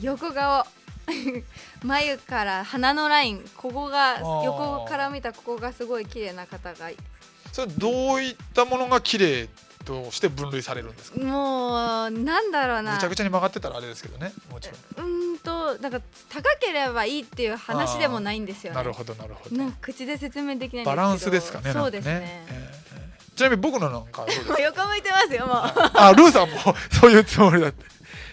[0.00, 0.66] 横顔。
[1.84, 3.50] 眉から鼻のライン。
[3.56, 4.42] ここがー。
[4.44, 6.90] 横から見たここがすごい綺麗な方が
[7.52, 9.48] それどういったものが綺麗
[9.84, 11.20] として分類されるんですか？
[11.20, 12.94] もうなんだろうな。
[12.94, 15.06] ぐちゃぐちゃに曲がってたらあれですけどねもちろん。
[15.06, 18.76] うーんとだから高ければいいっていう話でもないんですよね。
[18.76, 19.56] なるほどなるほど。
[19.56, 22.12] なんか口で説明できないバランスですかねそうですね。
[22.14, 23.36] なんかえーえー。
[23.36, 24.26] ちなみに僕のなんか
[24.60, 25.56] 横向いてますよもう。
[25.94, 26.56] あルーさんも
[27.00, 27.84] そういうつもりだって、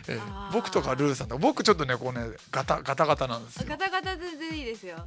[0.10, 3.66] えー僕とかルーさんとか僕ちょっとねこうねガタガタガタなんですよ。
[3.70, 4.98] ガタガタ全然いいですよ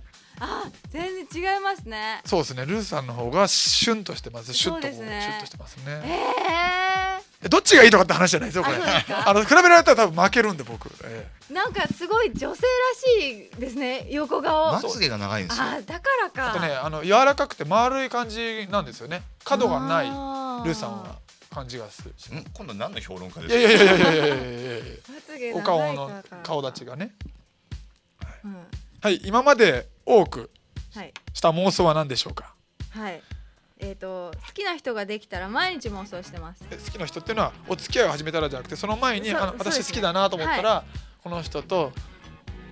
[0.40, 2.20] あ全然違いますね。
[2.24, 2.66] そうですね。
[2.66, 4.52] ルーさんの方がシュンとしてます。
[4.52, 5.20] シュッとこうね。
[5.22, 6.02] シュッとしてますえね。
[6.06, 8.78] ええどっちがいいとかって話じゃないですよこれ。
[8.78, 12.54] あの比べられたら多分負けるんで僕、えー、なんかすごい女性ら
[13.20, 14.72] しいですね横顔。
[14.72, 15.64] まつげが長いんですよ。
[15.64, 16.42] あだからか。
[16.46, 19.22] ーあとねあの柔らかくて丸い感じなんですよね。
[19.44, 20.06] 角がない
[20.66, 21.16] ルーさんは
[21.50, 22.10] 感じがする
[22.40, 23.84] ん今度何の評論家いですか？
[23.84, 24.84] やいやいやいやいやいやいやいや。
[25.14, 26.12] まつげお長い顔のか。
[26.30, 27.14] ら顔立ちがね。
[28.44, 28.56] うん。
[29.02, 30.50] はい今まで多く
[30.94, 31.12] はい。
[31.32, 32.54] した妄想は何でしょうか？
[32.90, 33.20] はい。
[33.80, 36.64] えっ、と好きな人ができたら毎日妄想してます。
[36.70, 39.58] え好きな人っていうのはお付き合いを始めたらじゃなくてその前にあのね。
[39.58, 40.84] 私好きだなと思ったら、
[41.22, 41.92] この人と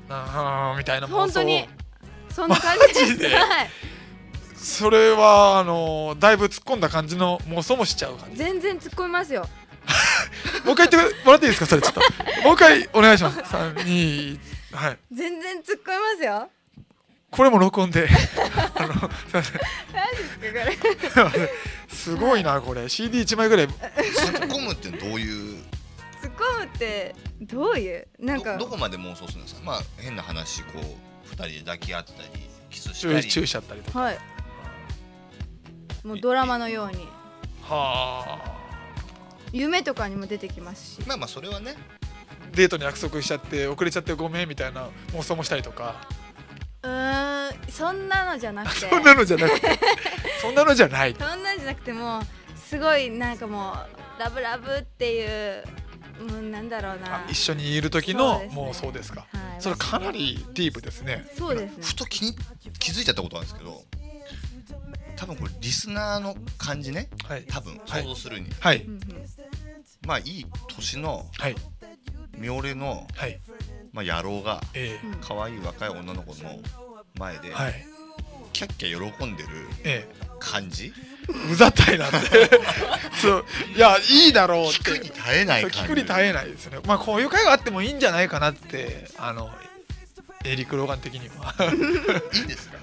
[0.09, 1.17] あーみたいな妄想。
[1.17, 1.69] を本当に
[2.31, 3.71] そんな感じではい。
[4.57, 8.37] それはあのだいぶ突っ込んだ感じの妄想もしちゃう感じ。
[8.37, 9.49] 全然突っ込みますよ。
[10.65, 11.67] もう一回言ってもらっていいですか？
[11.67, 12.01] それちょっと。
[12.45, 13.41] もう一回お願いします。
[13.41, 14.39] 321
[14.73, 14.99] はい。
[15.13, 16.49] 全然突っ込みますよ
[17.33, 18.09] これも録音で。
[18.77, 21.49] あのすいません。
[21.89, 22.83] すごいなこれ。
[22.83, 23.69] CD1 枚ぐらい。
[23.69, 23.77] 突っ
[24.49, 25.57] 込むってどういう？
[26.23, 28.07] 突っ込むってどういう？
[28.19, 28.59] なんか。
[28.59, 29.63] どどこまで妄想するんですか？
[29.65, 30.85] まあ変な話こう
[31.25, 32.29] 二人で抱き合ってたり
[32.71, 34.01] キスした注り意注意しちゃったりとか。
[34.01, 34.19] はい。
[36.05, 37.09] もうドラマのように。
[37.63, 38.53] はあ。
[39.53, 41.01] 夢とかにも出てきますし。
[41.07, 41.77] まあまあそれはね。
[42.53, 46.07] デートに約束しちゃって遅れちゃってごめんみたいな妄想もしたりとか
[46.83, 48.89] うーんそんなのじゃなくて。
[48.89, 49.79] そんなのじゃなくて。
[50.41, 52.23] そんなのじゃないそんなんじゃなくてもう
[52.59, 53.73] すごいなんかも
[54.19, 55.65] うラブラブっていう
[56.29, 57.25] もうなんだろうな。
[57.25, 58.49] あ一緒にいる時のね。
[58.53, 59.27] もうそうですか。
[59.33, 59.63] はい。
[59.63, 61.25] それかなりディープですね。
[61.37, 61.85] そうですね。
[61.85, 62.37] ふと気に
[62.79, 63.85] 気づいちゃったことなんですけど
[65.17, 67.09] 多分これリスナーの感じね。
[67.25, 67.45] はい。
[67.45, 68.03] 多分はい。
[68.03, 68.83] 想像するに、はい。
[68.83, 69.01] うんうん。
[70.05, 71.57] まあいい年のはい。
[72.37, 73.39] 妙齢の、はい
[73.93, 74.61] まあ、野郎が
[75.21, 76.59] 可愛い若い女の子の
[77.19, 77.53] 前で、
[78.53, 79.49] キャッキャ喜んでる
[79.85, 80.93] え感じ？
[81.49, 82.17] えうざったいなって
[83.21, 83.45] そう。
[83.77, 84.91] いやいいだろうって。
[84.93, 86.79] 聞くに耐えない聞くに耐えないですね。
[86.87, 89.51] まあこういう会があってもいいんじゃないかなってあの
[90.45, 91.55] エリック・ローガン的には。
[92.35, 92.79] いいですか？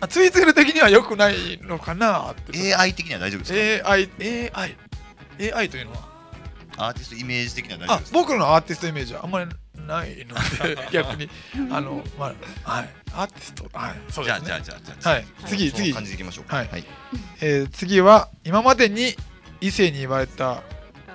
[0.00, 2.74] あツイーツル的には良くないのかなって。
[2.74, 4.10] AI 的には大丈夫ですか？AI
[4.52, 4.76] AI
[5.54, 6.08] AI というのは？
[6.76, 8.18] アーティストイメージ的には大丈夫あですか？
[8.18, 9.50] 僕のアーティストイメージはあんまり
[9.88, 10.34] ないの
[10.76, 11.28] で 逆に
[11.72, 12.32] あのま
[12.64, 14.60] あはいアーティストはいそうじゃあですね。
[14.64, 15.92] じゃあじゃあじゃあはい次次。
[15.92, 16.56] 感じでいきましょうか。
[16.56, 16.68] はい。
[16.68, 16.84] はい。
[17.40, 19.16] えー次は今までに
[19.60, 20.62] 異性に言われた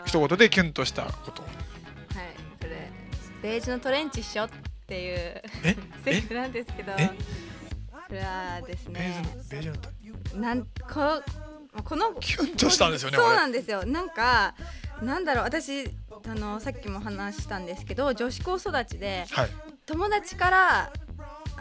[0.05, 1.43] 一言でキュンとしたこと。
[1.43, 1.51] はい
[2.61, 2.91] それ
[3.41, 4.49] ベージュのトレンチっしょっ
[4.87, 5.75] ていうえ？
[6.03, 7.09] セリえフなんですけどえ？
[8.07, 11.23] それはですベージュねのベージュのとなんこ
[11.83, 13.85] このキュンとしたんですよねそう俺なんですよ。
[13.85, 14.53] なんか
[15.03, 15.85] なんだろう私
[16.25, 19.49] あのさっきも話したんですけど女子高育ちではい。
[19.85, 20.91] 友達から、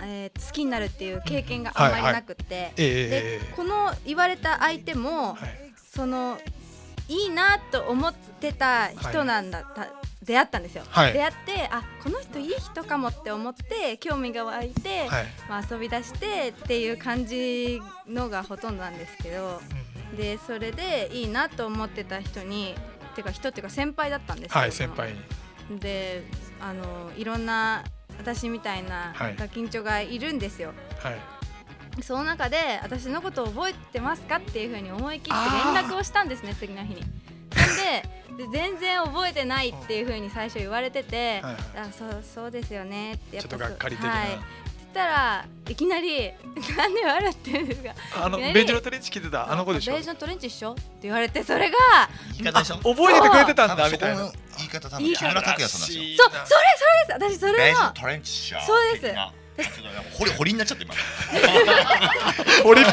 [0.01, 5.73] えー好きになるっていう経験があんまりなくって、えでこの言われた相手も、はい。
[5.77, 6.39] その
[7.09, 9.89] いいなと思ってた人なんだ、た
[10.23, 11.13] 出会ったんですよ、はい。
[11.13, 15.27] 出会ってあこの人いい人かもって思って興味が湧いて、はい。
[15.49, 19.61] まあ、遊び出してっていう感じのがほとんどなんですけど
[20.17, 22.75] でそれでいいなと思ってた人に
[23.13, 25.79] てか人っていうか先輩だったんですはい先輩に。
[25.79, 26.25] で
[26.61, 27.85] あのいろんな
[28.19, 29.37] 私みたいなはい。
[29.37, 32.03] ガキンチョがいるんですよ、はい。
[32.03, 37.03] その中で私のことを覚えてますかっていうふうに思い切って連絡をしたんですね次の日に。
[37.03, 44.11] でで全然覚えてないっていうふうに最初言われてて、はいあそうそうですよねってやっぱちょっとがっかり的な。
[44.11, 44.29] はい、
[44.93, 46.31] ったらいきなり
[46.77, 49.51] 「なんで笑ってるんですか?」あのベージュのトレンチ着てた？
[49.51, 49.93] あの子でしょ？
[49.95, 51.77] ベージュのトレンチっしょって言われてそれが
[52.39, 52.77] 言い方でしょ？
[52.79, 54.31] 覚えててくれてたん多だみたいな。
[54.59, 56.05] 言い方多分木村拓哉さんなんですよ。
[56.19, 59.03] そうそれそれです私それのベージュのトレンチシャーそうです。
[59.03, 60.95] 的なちょっとなんか掘り掘りになっちゃって今。
[62.63, 62.85] 堀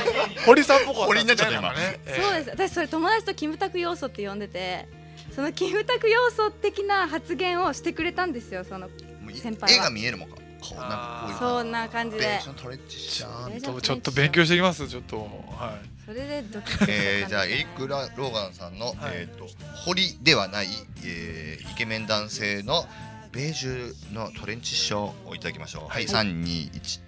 [0.46, 1.06] 堀さんっぽかった。
[1.08, 1.62] 堀になっちゃった今。
[1.62, 2.00] なんかね。
[2.06, 2.50] えーそうです。
[2.50, 4.88] 私それ友達とキムタク要素って呼んでて
[5.36, 8.94] そのキムタク要素的な発言をしてくれたんですよそのも
[9.34, 9.84] う先輩は。
[9.84, 12.40] 絵が見えるもんかこうなんかこういうそんな感じで。
[12.56, 15.18] トレンチシャーベージュのちょっと勉強してきますちょっと。
[15.18, 16.06] はい。
[16.06, 18.96] それでドキッとえー、じゃあエリックローガンさんの、はい。
[19.14, 19.46] えー、と
[19.86, 20.68] 堀ではない、
[21.06, 22.86] えーイケメン男性の
[23.32, 25.88] ベージュのトレンチ師匠をいただきましょう。
[25.88, 27.00] はい、321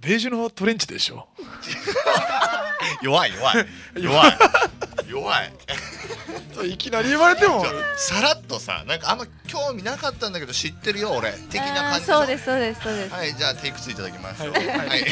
[0.00, 1.26] ベージュのトレンチでしょ。
[3.02, 3.66] 弱 い弱い。
[4.02, 4.32] 弱い
[5.08, 5.52] 弱い。
[6.54, 7.64] そういきなり言われても。
[7.96, 11.32] さらっとさなんかあんま興味なかったんだけど知ってるよ俺。
[11.50, 13.14] 的な感じそうですそうですそうです。
[13.14, 14.52] はいじゃあテイク2いただきましょう。
[14.52, 14.66] はい。
[14.66, 15.04] はい、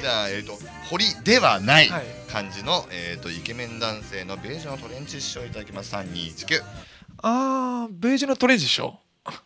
[0.00, 5.94] じゃあえっ、と堀ではないはい感じの、えー、とイケメン男性のベージュのトレンチ師匠いただきます。
[5.94, 6.62] 3219
[7.22, 9.42] あーベージュのトレンチでしょあ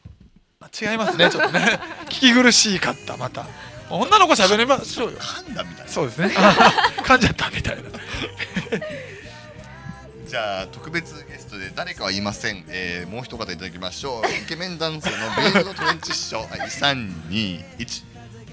[0.81, 1.81] 違いますねちょっとね。
[2.09, 3.47] 聞き苦しかったまた。
[3.91, 5.19] 女の子喋りましょうよ。
[5.19, 5.91] 噛んだみたいな。
[5.91, 6.29] そうですね。
[7.05, 7.83] 噛んじゃったみたいな
[10.35, 14.23] じゃあ特別ゲストで誰かは言いません、えー、もう一方いただきましょう。
[14.43, 16.41] イケメン男性のベージュのトレンチ師匠。
[16.41, 18.05] はい321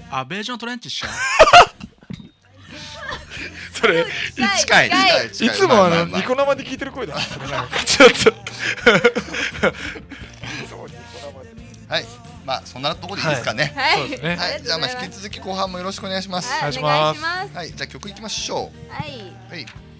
[0.08, 1.08] あベージュのトレンチっしょ
[3.74, 5.56] それ近い近いい近い。
[5.56, 7.20] つもあまままのニコ生で聞いてる声だ。
[7.20, 8.32] それなんかちょっと
[11.88, 12.06] はい。
[12.44, 13.72] まあそんなところでいいですかね。
[13.74, 14.08] はい。
[14.08, 14.36] ね。
[14.36, 16.48] はい、じゃあまあ引き続き後半もよろしくお願いします。
[16.48, 16.76] はい。
[16.76, 17.56] おお願願いします。
[17.56, 17.72] はい。
[17.72, 19.91] じゃあ曲いきましょはい、うはい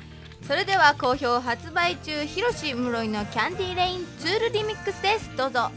[0.47, 5.31] それでは好評発売中広し室井のキャンディーレインツールリミックスです。
[5.37, 5.71] どうぞ。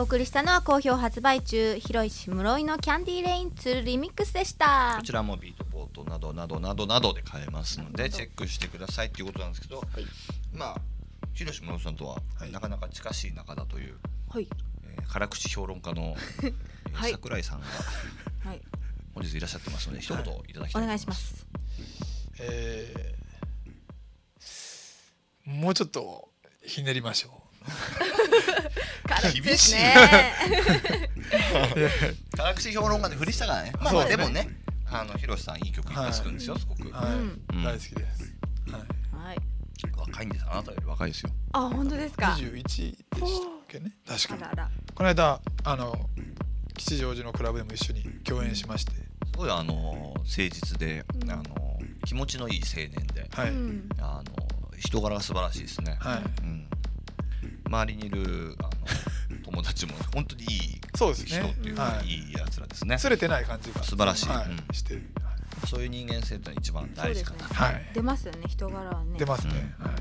[0.00, 4.94] お送りしたのは好評発売中広石室井のキャンディーレイン2リミックスでした。
[4.98, 9.82] こちらもビートポートなどなどなどなどで買えますのでチェックしてくださいっていうことなんですけど、
[10.54, 10.76] まあ
[11.34, 12.50] 広島さんとははい。
[12.50, 13.98] なかなか近しい仲だという、
[14.30, 14.48] はい。
[14.84, 16.54] えー辛口評論家の、えー
[16.96, 17.12] はい。
[17.12, 17.66] 桜井さんが
[18.46, 18.62] はい。
[19.14, 20.24] 本日いらっしゃってますので一言い。
[20.24, 21.46] ただきたいとお思願いします。
[22.38, 23.20] えー
[25.44, 26.30] もうちょっと
[26.64, 27.39] ひねりましょ辛口です
[29.42, 29.94] 厳しいね。
[32.32, 32.36] う。
[32.36, 33.72] 辛口評論家で振りしたからね。
[33.80, 34.48] まあでもね
[34.92, 38.34] あの広瀬さんいい曲いっぱい作るんですよ、すごく、大好きです。
[38.70, 39.24] はい。
[39.24, 39.38] はい
[39.96, 41.30] 若いんですあなたより若いですよ。
[41.52, 43.92] あ本当ですか？21でしたっけね？
[44.06, 46.10] 確かこの間あの
[46.76, 48.98] 吉祥寺のクラブでも一緒に共演しまして、す
[49.36, 51.30] ごいあの誠実で、うん。
[51.30, 51.44] あの
[52.04, 53.28] 気持ちのいい青年で、
[54.00, 56.22] あの人柄が素晴らしいですね、はい。
[56.42, 56.66] うん、
[57.66, 58.69] 周りにいるあの
[59.60, 61.74] 友達も本当にいいそうですね人っていう。
[61.76, 62.06] か、はい。
[62.06, 62.98] いいやつらですね。
[62.98, 63.82] すれてない感じが。
[63.82, 64.28] 素晴らしい。
[64.28, 64.74] はうん。
[64.74, 65.02] してる。
[65.68, 67.90] そういう人間性ってのは一番大事かな、そうですはい。
[67.92, 69.18] 出ますよね人柄はね。
[69.18, 69.74] 出ますね。
[69.78, 69.86] うん。
[69.86, 69.94] はい。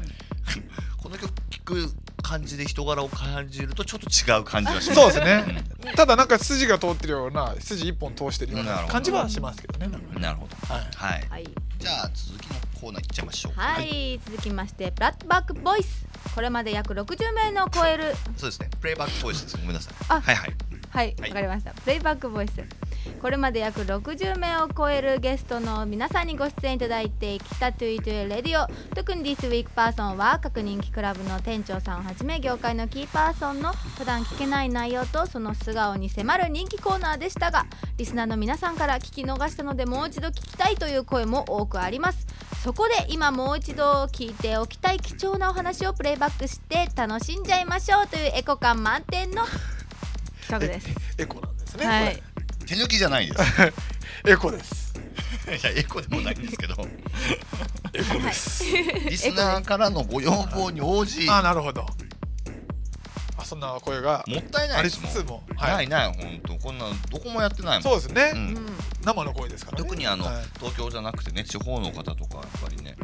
[0.97, 1.89] この曲聴く
[2.23, 5.01] 感じで人柄を感じるとちょっと違う感じがします。
[5.01, 5.63] そうですね。
[5.95, 9.89] ただなんか筋が通ってるような筋一本通してるような感じはしますけどね。
[10.17, 10.73] なるほど。
[10.73, 10.87] はい。
[10.95, 11.47] はい、はい。
[11.77, 13.53] じゃあ続きのコーナーいっちゃいましょう。
[13.53, 18.69] かはい、続きましてプラットバックボイスこれまで約60名の超えるそうですね。
[18.79, 19.57] Playback Voice です。
[19.57, 19.93] ごめんなさい。
[20.09, 20.55] あはいはい。
[20.91, 21.29] はいはい。
[21.29, 21.71] わかりました。
[21.73, 22.53] Playback Voice。
[23.21, 28.67] これまで約60名を超えるゲストの皆さんにご出演いただいてきた2E2L Radio。
[28.95, 37.65] 特に This Week パーソンは各人気クラブの店長さんをはじめ業界のキーパーソンの普段聞けない内容とその素顔に迫る人気コーナーでしたが
[37.97, 42.25] リスナーの皆さんから聞き逃したのでもう一度聞きたいという声も多くあります
[42.63, 49.45] そこで今もう一度聞いておきたい貴重なお話をプレイバックして楽しんじゃいましょうというエコ感満点の
[50.41, 50.89] 企画です。
[51.17, 51.85] エコなんですね。
[51.85, 52.21] はい、
[52.65, 53.73] 手抜きじゃないです
[54.27, 54.93] エコです。
[55.47, 56.75] いやエコでもないんですけど
[57.93, 58.65] エコです。
[59.09, 61.87] リスナーからのご要望に応じあ、なるほど。
[63.49, 64.23] あ、そんな声が。
[64.27, 64.83] もったいない。
[64.83, 66.55] ですもんつつも、ないない本当。
[66.55, 67.83] こんなどこもやってないもん。
[67.83, 68.31] そうですね。
[68.33, 68.67] うん。
[69.03, 69.83] 生の声ですからね。
[69.83, 70.43] 特にあの、はい。
[70.59, 72.95] 東京じゃなくてね地方の方とかやっぱりね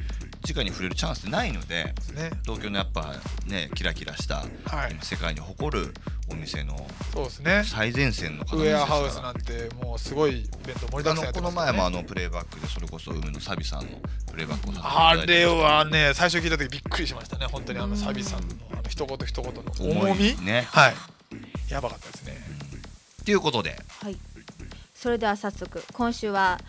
[0.53, 2.31] 直に触れるチャンスってないのでですね。
[2.43, 3.15] 東京のやっぱ
[3.47, 4.91] ねキラキラした、はい。
[4.91, 5.93] 今世界に誇る
[6.31, 6.75] お店の
[7.13, 7.63] そうですね。
[7.65, 13.87] 最前線の方ウェアハウスなんてもうすごいイベント盛りだくさんやってあのこのますからね前もあのプレイバックでそれこそ梅のサビさんの
[14.31, 20.33] プレイバックをあれはね最初聞いた時びっくりしましたね本当にあのサビさんのあの一言一言の重み。
[20.33, 20.67] 重いね。
[20.69, 20.93] はい。
[21.69, 22.37] やばかったですね。
[23.25, 23.75] ということで。
[24.01, 24.17] はい、
[24.93, 26.59] それでは早速今週は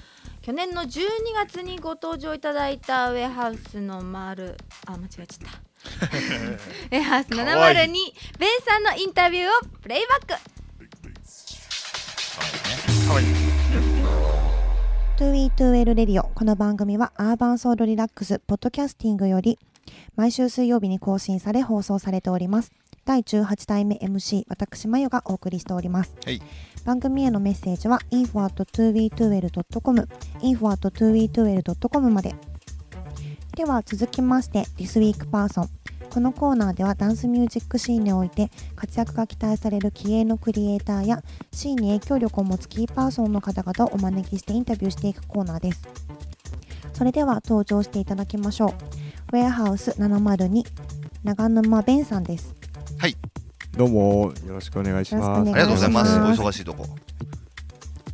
[0.47, 1.01] 去年の12
[1.35, 4.57] 月にご登場いただいた Warehouse の丸
[4.87, 5.59] あ間違えちゃった。
[6.87, 7.79] Warehouse かわいい。
[7.79, 7.93] 702
[8.39, 9.51] ベンさんのインタビューを
[9.83, 10.27] プレイバック。
[13.09, 13.27] かわいい
[15.17, 16.29] 2E2L Radio。
[16.29, 19.59] この番組はアーバンソードリラックスポッドキャスティングより
[20.15, 22.71] 毎週水曜日に更新され放送されております
[23.07, 26.43] 第18代目 MC 私まゆがお送りしております、はい。
[26.85, 30.09] 番組へのメッセージは info.2we2l.com
[30.41, 32.35] info.2we2l.com まで。
[33.55, 35.69] では続きまして This Week Person
[36.13, 41.23] このコーナーではダンスミュージックシーンにおいて活躍が期待される気鋭のクリエイターや
[41.53, 45.83] シーンに影響力を持つキーパーソンの方々をお招きしてインタビューしていくコーナーです。
[46.93, 48.69] それでは登場していただきましょ
[49.33, 49.37] う。
[49.37, 50.65] ウェアハウス702
[51.25, 52.55] 長沼弁さんです
[53.77, 55.41] どうもよろしくお願いします。
[55.41, 56.19] ありがとうございます。
[56.19, 56.87] お忙しいとこ。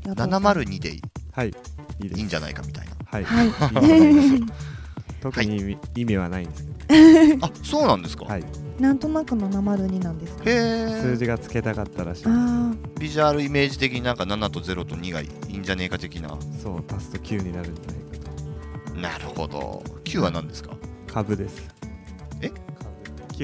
[0.02, 1.00] ではどうぞ702でい
[1.30, 1.48] はい、
[2.00, 2.92] いいんじゃないかみたいな。
[3.04, 3.24] はい。
[5.20, 8.44] 特に意味,、はないんですけど、あそうなんですか、はい。
[8.80, 12.24] なんとなくの702なんですかへえ数字がつけたかったらしい
[12.98, 16.36] ビジュアルイメージ的になんか7と0と2がいいんじゃねえか的な。
[16.40, 16.62] す。
[16.64, 19.84] そう、足すと9になるんじゃないかなるほど。
[20.02, 20.70] 9は何ですか？
[20.70, 20.76] と。
[21.14, 21.68] 株です。
[22.40, 22.48] え？
[22.48, 22.60] 株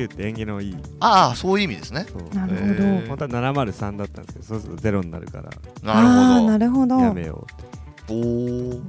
[0.06, 0.76] ?9 って縁起のいい。
[1.00, 2.06] ああそういう意味ですね。
[2.32, 5.50] なるほど本当は703だったんですけど、そうすると0になるから、
[5.82, 7.56] なるほどなるほどやめようっ
[8.06, 8.14] て。
[8.14, 8.82] おお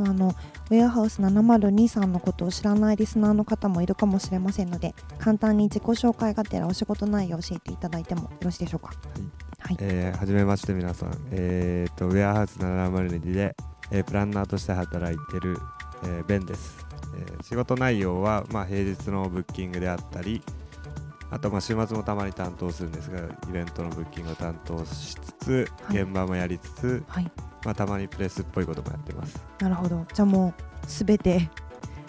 [0.00, 0.34] あの
[0.70, 8.92] ウェアハウス702さんのことを知らないリスナーの方もいるかもしれませんので簡単に自己紹介がてらお仕事内容を教えていただいてもよろしいでしょうか
[9.60, 11.10] はい、えー、はじめまして皆さん。
[11.30, 13.56] えー、と、ウェアハウス702で、
[13.90, 15.58] えープランナーとして働いてる、
[16.04, 16.77] えーベンです。
[17.16, 20.42] えー仕事内容は、まあ、平日のブッキングであったり、
[21.30, 26.02] あと、まあ、週末もたまに担当するんですが、イベントのブッキングを担当しつつ、はい。
[26.02, 27.30] 現場もやりつつ、はい、
[27.64, 29.40] まあ、たまにプレスっぽいこともやってます。
[29.60, 30.04] なるほど。
[30.12, 31.48] じゃあもうすべて。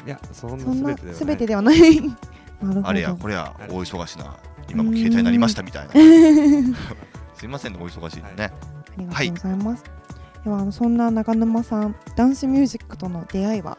[0.06, 1.16] いや、そんなそんな全てではない。
[1.16, 2.02] すべてではない。
[2.02, 2.18] なる
[2.60, 2.88] ほど。
[2.88, 4.36] あれやこれやはい大忙しな。
[4.70, 5.94] 今も携帯になりましたみたいな。
[7.36, 8.54] すいませんねお忙しいんでね、
[9.16, 9.84] ありがとうございます、
[10.44, 13.78] ではあのそんな長沼さんダンスミュージックとの出会いは？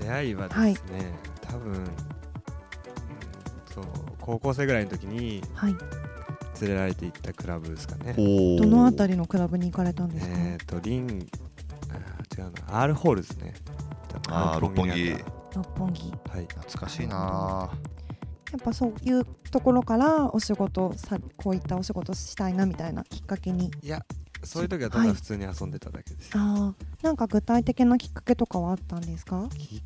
[0.00, 0.74] 出会いはですね、
[1.42, 1.84] 多分、うん、
[3.72, 3.84] そう
[4.20, 5.76] 高校生ぐらいの時にはい。
[6.60, 8.14] 連れられて行ったクラブですかね。
[8.18, 11.26] おどのあたりのクラブに行かれたんですか、えっ、とリン
[11.90, 13.54] あー違うな R ホールですね。
[14.28, 15.16] あー六本木。
[15.54, 16.32] 六本木た。
[16.32, 16.46] はい。
[16.46, 17.70] 懐かしいな。
[18.50, 24.02] やっぱそういうところからお仕事さこういったお仕事したいなみたいなきっかけにいや
[24.44, 25.08] そういう時はたはい。
[25.08, 26.30] だ普通に遊んでただけです。
[26.34, 29.48] あーなんか具体的なきっかけとかはあったんですか？
[29.56, 29.82] きっ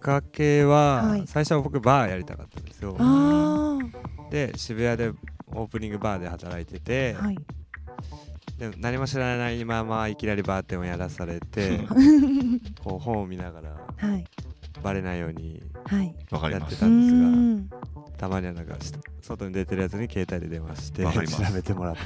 [0.00, 1.24] かけは、はい。
[1.26, 2.96] 最初は僕バーやりたかったんですよ。
[2.98, 3.78] あ
[4.30, 5.12] で渋谷で
[5.48, 7.38] オープニングバーで働いてて、あはい。
[8.58, 11.78] で何も知らないままいきなりバーテンをやらされて
[12.82, 14.24] こう本を見ながらはい
[14.82, 15.62] バレないように
[16.50, 17.70] やってたうんですがーん。
[18.16, 18.92] たまにはなんかし
[19.22, 22.00] 外に出てるやつに携帯で電話して調べてもらって。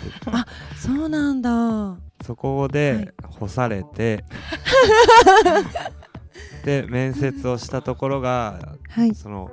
[0.76, 1.50] そうなんだ。
[1.50, 4.24] はそこで干されて、
[6.64, 9.14] で面接をしたところがい。
[9.14, 9.50] その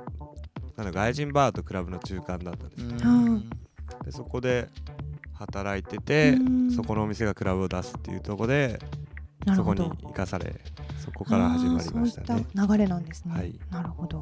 [0.76, 4.68] なんだ外人バーとクラブの中間だったんですでそこで
[5.34, 6.70] 働いててうん。
[6.70, 8.78] そこのお店がクラブを出すっていうところで
[9.54, 10.54] そこに生かされ
[10.98, 12.26] そこから始まりましたね。
[12.26, 13.54] そういった流れなんですね、はい。
[13.70, 14.20] なるほど。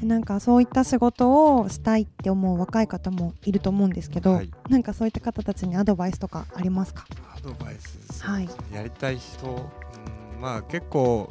[0.00, 0.08] うん。
[0.08, 4.50] なんかそういった仕事をしたいって思う若い方もいると思うんですけど、はい。
[4.68, 7.06] なんかそういった方たちにアドバイスとかありますか？
[7.36, 8.48] アドバイス、はい。
[8.72, 11.28] やりたい人、うんまあ結構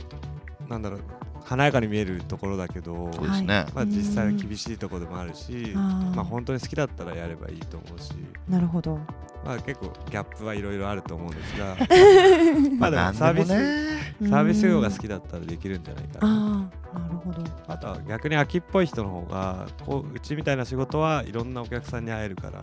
[0.68, 1.02] なんだろう
[1.44, 8.12] 華やかに見えるところだけど、そうですね、まあ、実際は厳しいところでもあるし、まあ、本当に好きだったらやればいいと思うし、
[8.48, 9.00] なるほど
[9.44, 11.76] まあ、結構ギャップはいろいろあると思うんですが。
[12.78, 14.30] まあまあでもサービス、ね。
[14.30, 16.28] サービス業が好きだったらできるんじゃないかな。
[16.28, 17.44] ああなるほど。
[17.68, 22.60] あとは逆に秋っぽい人の方がこううちみたいな仕事はいろんなお客さんに会えるから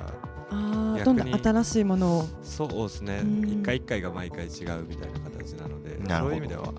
[0.50, 2.28] ああ逆にどんどん新しいものを。
[2.42, 3.20] そうですね。
[3.22, 3.48] うん。
[3.48, 4.50] 一回一回が毎回違う
[4.88, 6.72] みたいな形なのでなるほどそういう意味では。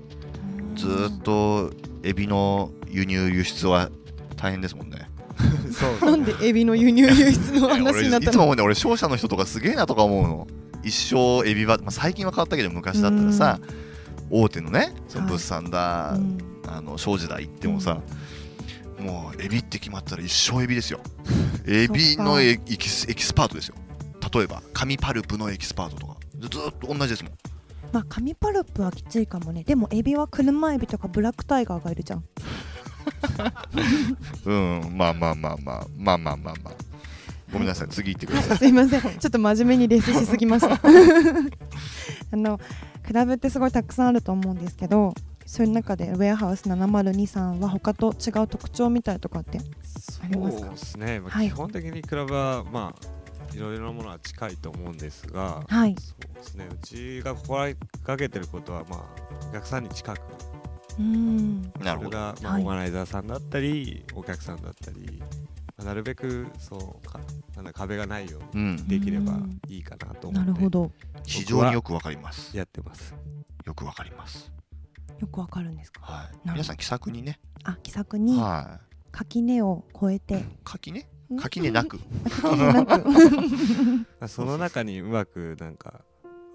[0.76, 1.72] ずーっと
[2.04, 3.90] エビの輸入輸出は
[4.36, 5.07] 大変ですもんね
[6.02, 8.32] なんでエビの輸入輸出の話になったの？
[8.32, 10.48] 俺いつも思うね俺商社の人とかすげえなとか思うの。
[10.84, 13.60] 一生エビは、まあ、最近は変わったけど昔だったらさ
[14.30, 16.38] 大手のねその物産だ、うん。
[16.70, 18.02] あの商事だ行ってもさ、
[19.00, 21.00] もうエビって決まったら一生エビですよ。
[21.66, 23.76] エビのエエキスエキスパートですよ。
[24.34, 26.18] 例えば紙パルプのエキスパートとか。
[26.40, 27.34] ずっと同じですもん。
[27.94, 29.64] まあ紙パルプはきついかもね。
[29.64, 32.26] でもエビは車エビとかブラックタイガーがいるじゃん
[34.46, 34.98] うん。
[34.98, 35.88] まあまあまあまあ。
[35.98, 36.74] まあまあまあまあ。
[37.52, 38.58] ごめんなさい次行ってください。
[38.60, 39.02] すいません。
[39.02, 40.74] ちょっと真面目にレスしすぎました。
[42.34, 42.60] あの
[43.04, 45.14] クラブってすごいたくさんあると思うんですけど
[45.46, 49.60] そういう中でウェアハウス702さんは他と違う特徴みたいとかって
[50.22, 50.66] ありますか？
[50.66, 51.48] そうですね、まあはい。
[51.48, 55.96] 基本的にクラブはまあいろいろなものは近いと思うんですが、はい。
[55.98, 56.68] そうですね。
[56.70, 57.74] うちが心
[58.04, 59.04] がけてることはまあ
[59.50, 60.57] お客さんに近くうん
[61.00, 62.10] なるほど。
[62.10, 62.62] それが、まあはい。
[62.64, 65.26] オーガナイザーさんだったりお客さんだったり、ま
[65.80, 67.20] あなるべくそうか
[67.56, 67.62] な。
[67.62, 68.76] んだ壁がないよううん。
[68.78, 69.60] にできればうん。
[69.68, 70.92] いいかなと思ってなるほど。
[71.26, 72.56] 非常によくわかります。
[72.58, 73.14] やってます。
[73.66, 74.52] よくわかります。
[75.20, 76.02] よくわかるんですか？
[76.04, 76.38] はい。
[76.46, 77.40] 皆さん気さくにね。
[77.64, 78.80] あ気さくには
[79.12, 80.40] 垣根を越えて。
[80.40, 81.08] い垣根？
[81.40, 82.00] 垣根なく。
[82.42, 83.10] 垣根なく。
[83.10, 86.02] まあその中にうまくなんか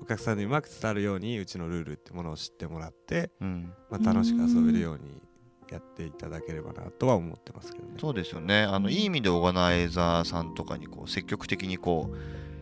[0.02, 3.72] お客さんにうまく伝わるようにうちのルールってものを知ってもらって、うん。
[3.88, 5.22] まあ、楽しく遊べるように
[5.70, 7.94] やっていただければなとは思ってますけどね。
[8.00, 8.62] そうですよね。
[8.62, 12.12] あのいい意味でオーガナイザーさんとかにこう積極的にこ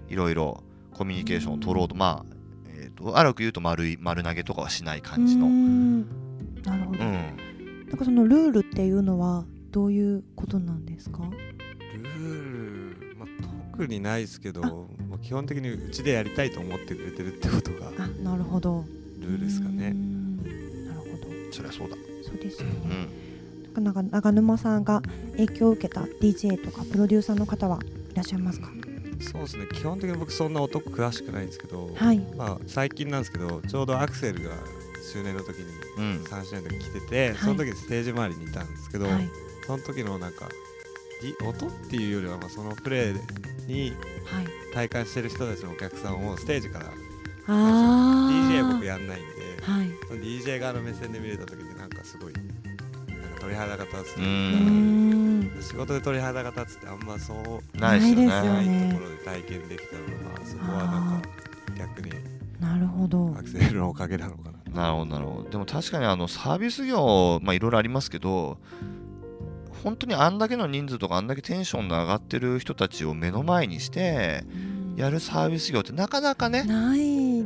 [0.08, 0.62] ういろいろ
[0.92, 2.36] コミュニケーションを取ろうとまあ
[2.68, 5.48] えーと荒く言うと丸い丸投げとかはしない感じの。
[5.48, 7.36] なるほど、ん。
[7.88, 11.22] なんかそのルールっていうのはどういうことなんですか？
[13.80, 14.60] 特にないですけど、
[15.08, 18.84] まあ、基本的にうちでやりたいと思ってくれてるってことがあなるほど。
[19.20, 19.92] ルールですかね。
[19.92, 20.36] ん
[20.86, 21.26] なるほど。
[21.50, 21.96] そりゃそうだ。
[22.22, 25.00] そうですようね、んなんか長沼さんが
[25.32, 27.78] 影響を受けた DJ とかプロデューサーの方は
[28.12, 28.68] いらっしゃいますか？
[29.20, 29.66] そうですね。
[29.72, 32.18] 基本的に僕そんな音詳しくないんですけど、はい。
[32.36, 34.56] まあ、最近なんですけどちょうどアクセルが
[35.10, 35.64] 周年の時に
[35.96, 36.22] うん。
[36.24, 39.28] 3周年の時来てて、その時にステージ周りにいたんですけど、はい。
[39.66, 40.48] その時のなんか
[41.22, 43.20] り音っていうよりはまあそのプレー
[43.70, 43.90] に
[44.26, 44.46] はい。
[44.74, 46.86] 体感してる人たちのお客さんをステージから
[47.48, 49.90] あ DJ ー僕やんないんではい。
[50.08, 58.26] その DJ 側の目線で見れた時になんかすごいなんか鳥肌が立つ仕事で鳥肌が立つってあんまそうないですよね。
[58.26, 61.28] ないところで体験できたのがそこはなんか
[61.78, 62.10] 逆に
[62.60, 63.34] なるほど。
[63.38, 64.82] アクセルのおかげなのかな。
[64.82, 65.50] なるほどなるほど。
[65.50, 68.58] でも確かにあのサービス業まあいろいろありますけど
[69.82, 74.44] 本当にあんだけの人数とかあんだけテンションの上がってる人たちを目の前にして
[74.96, 76.64] やるサービス業ってなかなかね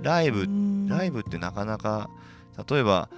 [0.02, 0.88] ライブうん。
[0.88, 2.10] ライブってなかなか
[2.68, 3.08] 例えば、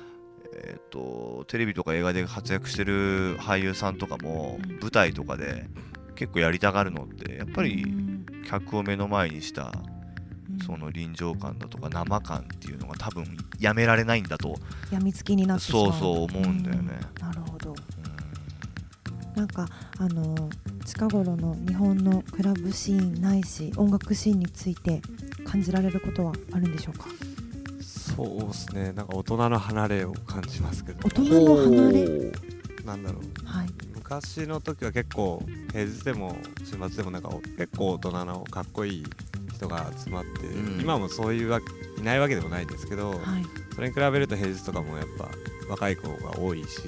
[0.55, 5.67] えー、とテレビとか映画で活躍してる俳優さんとかもうん舞台とかで
[6.15, 8.27] 結構やりたがるのってやっぱうりん。
[8.49, 9.73] 客を目の前にした
[10.51, 10.59] うん。
[10.65, 13.25] その臨場感だとか生感っていうのが多分
[13.59, 14.55] やめられないんだと、
[14.93, 16.99] やみつきになってしまうそうそう思うんだよね。
[17.17, 17.27] うん。
[17.27, 17.71] なるほど。
[17.71, 17.77] うん
[19.37, 19.69] なんか
[19.99, 20.49] あの
[20.87, 25.03] 近頃の日本のクラブシーンないし音楽シーンについて
[25.45, 27.07] 感じられることはあるんでしょうか？
[27.81, 28.93] そうですね。
[28.95, 31.07] なんか大人の離れを感じますけど。
[31.07, 32.33] 大人の離れ？
[32.87, 33.23] なんだろう。
[33.45, 33.69] はい。
[33.95, 36.35] 昔の時は結構平日でも
[36.65, 39.05] 週末でもなんかお結構大人のかっこいい
[39.55, 40.81] 人が集まって、うん。
[40.81, 41.61] 今もそういうわ
[41.99, 43.21] いないわけでもないですけど、はい。
[43.75, 45.29] それに比べると平日とかもやっぱ
[45.69, 46.81] 若い子が多いし。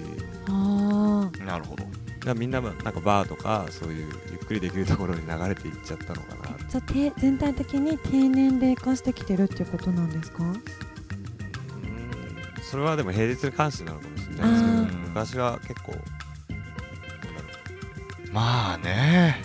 [0.49, 1.85] あなるほど
[2.19, 6.57] だからみんななんかバーとかそういうゆっくりできるところに流れていっちゃったのかな。
[6.57, 6.83] ーじゃあ
[7.13, 10.43] て全体的に低年齢化してきてるっていうことなんですか？
[10.45, 10.57] うん。
[12.63, 15.95] それはでも平日に関してなのかもしれないですけど昔は結構
[18.33, 19.45] まあね。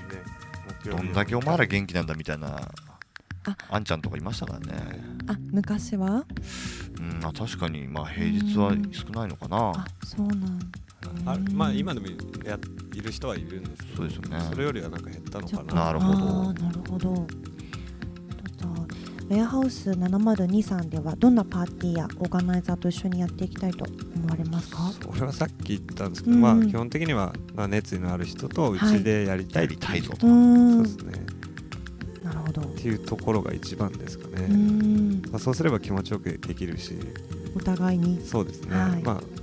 [0.83, 2.71] どんだけお前ら元気なんだみたいなあ。
[3.69, 4.73] あんちゃんとかいましたからね。
[5.27, 6.25] あ昔は？
[6.99, 9.71] うんまあ確かにまあ平日は少ないのかな。
[9.75, 10.59] あそうなん
[11.25, 12.07] あまあ今でも
[12.45, 12.59] や
[12.93, 14.45] いる人はいるんですけどそうですよね。
[14.49, 15.85] それよりはなんか減ったのかな。
[15.85, 16.53] なるほど。
[16.53, 16.99] なるほど。
[16.99, 17.25] ちょっ
[18.57, 18.67] と
[19.29, 23.85] ウェアハウス702さんではどんなパーティーやオーガナイザーと一緒にやっていきたいと
[24.15, 24.91] 思われますか？
[25.09, 26.41] 俺はさっき言ったんですけど、うん。
[26.41, 30.01] まあ基本的には、まあ、熱意のある人とうちでやりたいやりたい。
[30.01, 31.25] ぞうとそうですね。
[32.23, 32.61] なるほど。
[32.61, 34.47] っていうところが一番ですかね、
[35.31, 36.95] まあ、そうすれば気持ちよくできるし。
[37.55, 38.21] お互いに。
[38.25, 39.03] そうですね、はい。
[39.03, 39.42] まあ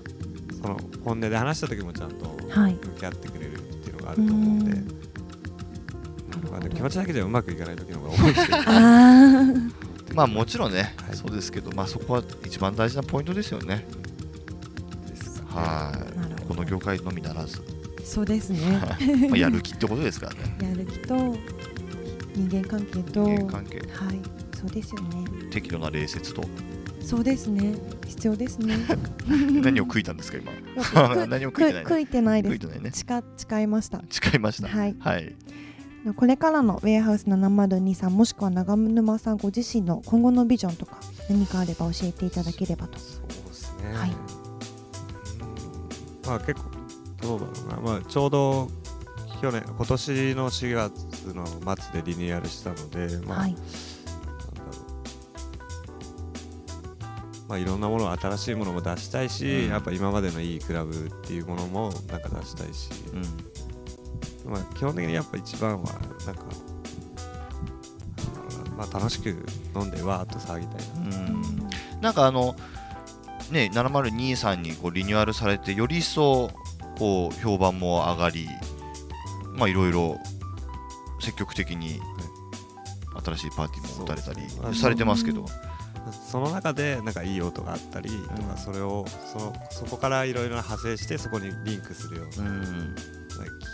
[0.62, 2.74] その本音で話した時もちゃんとはい。
[2.74, 6.50] 向き合ってくれるっていうのがあると思うんで、うん。
[6.50, 8.58] まあ、でも気持ちだけじゃうまくいかない時の方が多いですけど
[10.14, 11.16] まあもちろんね、はい。
[11.16, 13.86] そうですけどまあそこは一番大事なポイントですよね。
[15.08, 16.42] ですはい。
[16.48, 17.62] この業界のみならず。
[18.04, 18.58] そうですね。
[19.28, 20.58] まあやる気ってことですからね。
[20.68, 21.14] やる気と
[22.34, 23.22] 人間関係と。
[23.22, 23.78] 人間関係。
[23.78, 24.20] はい。
[24.60, 25.24] そうですよね。
[25.50, 26.42] 適度な礼節と
[27.10, 27.74] そうですね。
[28.06, 28.76] 必要ですね。
[29.60, 30.52] 何を食いたんですか今？
[31.26, 32.54] 何も食いてないく食いてないです。
[32.54, 32.92] 食いてないね。
[32.92, 33.04] 誓
[33.36, 34.00] 誓いました。
[34.08, 34.68] 誓いました。
[34.68, 34.94] はい。
[35.00, 35.34] はい。
[36.14, 42.96] これからのウェアハウス702さんもしくは長沼さんご自身の今後のビジョンとか何かあれば教えていただければと。
[43.00, 44.10] そうですね、はい。
[44.10, 44.16] うん。
[46.28, 46.70] まあ結構
[47.22, 48.68] どうだろうな、まあ、ちょうど
[49.42, 51.44] 去年今年の4月の
[51.76, 53.56] 末でリニューアルしたので、まあはい
[57.50, 59.70] まあ、いろんなもの新しいものも出したいし、うん。
[59.70, 64.52] やっぱ今までのいいクラブっていうものもなんか出したいし、うん。
[64.52, 65.92] まあ、基本的にやっぱ一番は
[66.26, 66.44] なんか
[68.76, 69.44] まあ、楽しく
[69.74, 71.26] 飲んでわーっと騒ぎたいな。
[71.26, 71.42] うん。
[72.00, 72.54] なんかあの
[73.50, 76.52] ね7023にこうリニューアルされてより一層
[76.98, 78.48] こう評判も上がり
[79.56, 80.20] まあいろいろ
[81.18, 82.00] 積極的に
[83.24, 85.44] 新しいパーティーも打たれたりされてますけど
[86.12, 92.94] その中でなんかいい音があったりとか、うんそれをそのそこからいろいろな派生してそこにリンクするような、うん。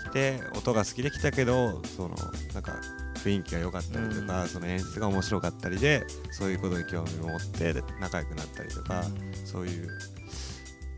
[0.09, 2.15] 来て音が好きで来たけどその
[2.55, 2.77] なんか
[3.17, 9.03] 雰囲気が良かったりとか、その演出が面白かったりでそういうことに興味を持ってで仲良くなったりとか、
[9.45, 9.89] そういう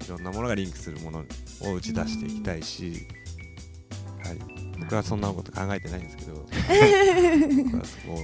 [0.05, 1.25] いろんなものがリンクするもの
[1.63, 3.07] を打ち出していきたいし、
[4.25, 4.39] はい、
[4.81, 6.33] 僕はそんなこと考えてないんですけど。
[7.65, 8.19] 僕はそこを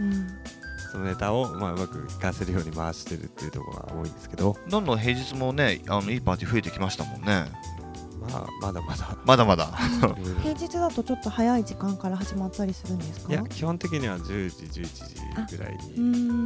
[0.00, 0.59] うん
[0.90, 7.44] そのネタをまあうまく活かせるように回してるっていうところが多いんですけど、どんどん平日もねあのいいパーティー増えてきましたもんね。
[8.20, 9.16] まあ、まだまだ。
[9.24, 9.66] まだまだ。
[10.42, 13.32] 平日だとちょっと早い時間から始まったりするんですか？
[13.32, 16.00] いや基本的には10時11時ぐらいに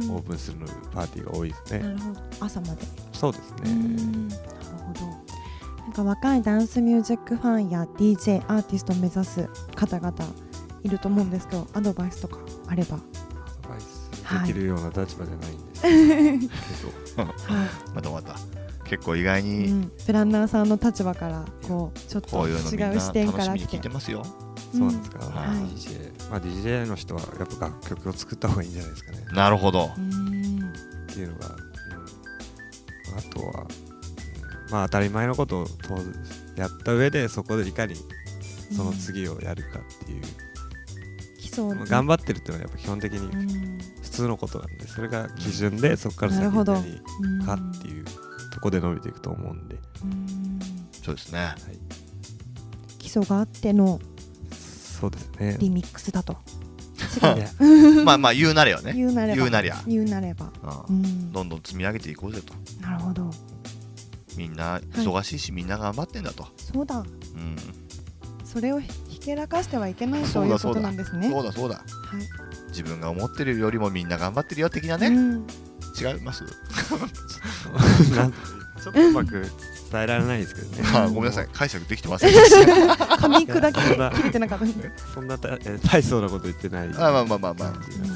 [0.07, 0.11] ん。
[0.11, 2.19] オープンするのパーティーが多いですね、なるほど。
[2.39, 2.77] 朝まで。
[3.13, 3.73] そうですね。
[3.73, 4.39] なる
[4.87, 5.05] ほど。
[5.83, 10.13] なんか若いダンスミュージックファンや DJ アーティストを目指す方々
[10.83, 12.99] いると思うんですけどアドバイスとかあれば
[14.31, 16.83] できるような立場じゃないんです
[17.15, 17.29] けど、は
[17.91, 18.35] いまだまだ
[18.85, 23.77] 結構意外うにん、プランナーさんの立場からこうちょっとこういうのみんな違う視点から来て。
[23.77, 24.23] いてますよ。
[24.71, 25.57] そうなんですか、はい。
[25.73, 29.25] DJ, まあ、DJ の人はやっぱ楽曲を作った方がいいんじゃないですかね。
[29.33, 29.85] なるほど。
[29.85, 29.95] っ
[31.07, 34.71] ていうのが、うん、あとは、うん。
[34.71, 35.67] まあ当たり前のことを
[36.55, 37.95] やった上でそこでいかに
[38.75, 40.21] その次をやるかっていう、
[41.39, 43.77] 基礎まあ頑張ってるっていうのはやっぱ基本的にうん。
[43.77, 46.75] 普通のことなんでそれが基準でそこから先なるほど。
[46.77, 48.05] に何かっていう
[48.51, 50.59] とこで伸びていくと思うんで、うん。
[51.03, 51.39] そうですね。
[51.39, 51.55] はい、
[52.99, 53.99] 基礎があっての
[54.51, 55.57] そうですね。
[55.59, 56.37] リミックスだと。
[58.05, 58.93] まあまあ言うなれよね。
[58.93, 59.35] 言うなれば。
[59.35, 59.83] 言うなりゃ。
[59.85, 60.51] 言うなれば。
[61.31, 62.53] どんどん積み上げていこうぜと。
[62.81, 63.29] なるほど。
[64.37, 66.99] みんな忙しいし、みんな頑張ってんだと、そうだ。
[66.99, 67.55] うん、
[68.43, 71.29] それをひけらかしてはいけないとそうだいうことなんですね。
[71.29, 71.75] そうだそうだ。
[71.75, 75.47] はい自分が思ってるよりもみんな頑張ってるよ的なね、うん。
[75.99, 76.43] 違います？
[78.83, 79.41] ちょっとうまく
[79.91, 80.83] 伝えられないですけどね。
[80.93, 81.49] あごめんなさい。
[81.51, 83.05] 解釈できてませんでした。
[83.15, 84.65] 噛み砕そんなき切れてなかった。
[85.13, 86.89] そんなたえ大層なこと言ってない。
[86.89, 88.13] あまあまあまあまあ、感じですなる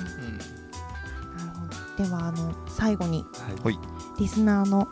[1.97, 3.25] ほどではあの最後に
[3.63, 3.79] はい。
[4.19, 4.89] リスナーの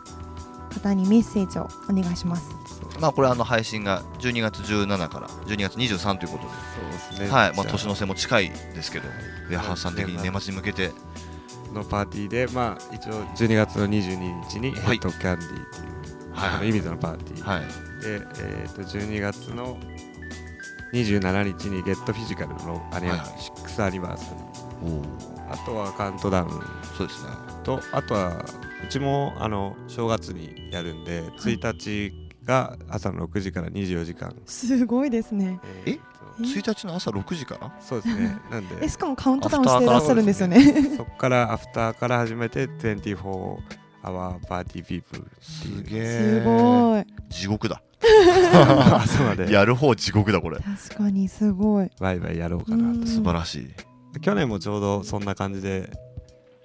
[0.74, 2.44] 方にメッセージをお願いします。
[2.50, 2.57] うん、
[3.00, 6.48] まあこれあの配信が12月17から12月23ということそ
[6.88, 7.26] うですね。
[7.26, 7.56] で、はい。
[7.56, 10.92] まあ、年の瀬も近いですけどウェアハウスさん的に年末に向けて。
[11.74, 14.96] のパーティーでまあ一応12月の22日にヘはい。
[14.96, 15.80] ッドキャンディーってい
[16.30, 16.48] う、はい。
[16.48, 17.60] あのイミズのパーティー、はい。
[18.02, 19.76] で、えー、と12月の
[20.94, 25.52] 27日にゲットフィジカルのアニはいはい6アニバーサリー。
[25.52, 26.50] あとはカウントダウン。
[26.96, 27.30] そうですね。
[27.64, 28.44] とあとは
[28.82, 32.14] うちもあの正月にやるんで、1日
[32.48, 34.34] が朝の6時から24時間。
[34.46, 35.60] すごいですね。
[35.84, 35.90] え？
[35.92, 37.70] ーと1日の朝6時から？
[37.80, 38.36] そうですね。
[38.50, 38.76] なんで。
[38.80, 40.96] えしかもカウントダウンしていらっしゃるんですよね。
[40.96, 43.16] そこ からアフターから始めて24
[44.02, 46.40] hour パーティーピープすげえ。
[46.40, 47.04] すごい。
[47.28, 47.82] 地獄だ。
[48.94, 49.52] 朝まで。
[49.52, 50.58] やる方地獄だこれ。
[50.58, 51.90] 確かにすごい。
[52.00, 53.56] ワイワイやろうかな素晴らし
[54.14, 54.20] い。
[54.20, 55.90] 去年もちょうどそんな感じで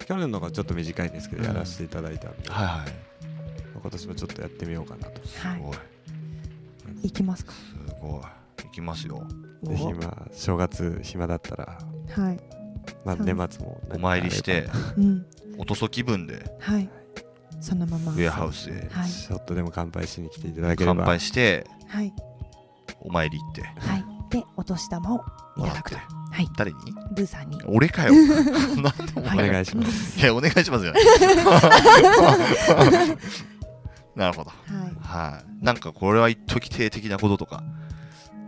[0.06, 3.13] 去年の方がちょっと短いんですけど、うんやらせていただいたんで、はいはい
[3.84, 5.20] 今年もちょっとやってみようかなと。
[5.46, 5.60] はい。
[5.60, 5.76] すごい。
[7.02, 7.52] いきますか？
[7.52, 7.58] す
[8.00, 8.66] ごい。
[8.66, 9.26] いきますよ。
[9.62, 11.78] ぜひまあ正月暇だったら、
[12.16, 12.40] はい。
[13.04, 15.26] まあ、年末もお参りしてうん。
[15.58, 16.88] おとそ気分ではい。
[17.60, 18.12] そのまま。
[18.12, 18.88] ウェアハウスへ。
[18.90, 19.10] はい。
[19.10, 20.96] ちょっとでも乾杯しに来ていただければ。
[20.96, 22.10] 乾杯してはい。
[23.00, 23.62] お参り行って。
[23.62, 24.04] はい。
[24.30, 25.24] でお年玉を
[25.58, 25.96] いただくと。
[25.96, 26.48] はい。
[26.56, 26.78] 誰に？
[27.14, 27.62] ルーさんに。
[27.66, 28.14] 俺かよ。
[28.82, 30.94] なんでお願いします、いやお願いしますよ
[34.16, 34.50] なるほど。
[34.50, 35.32] はい。
[35.32, 35.64] はい。
[35.64, 37.62] なんかこれは一時定的なこととか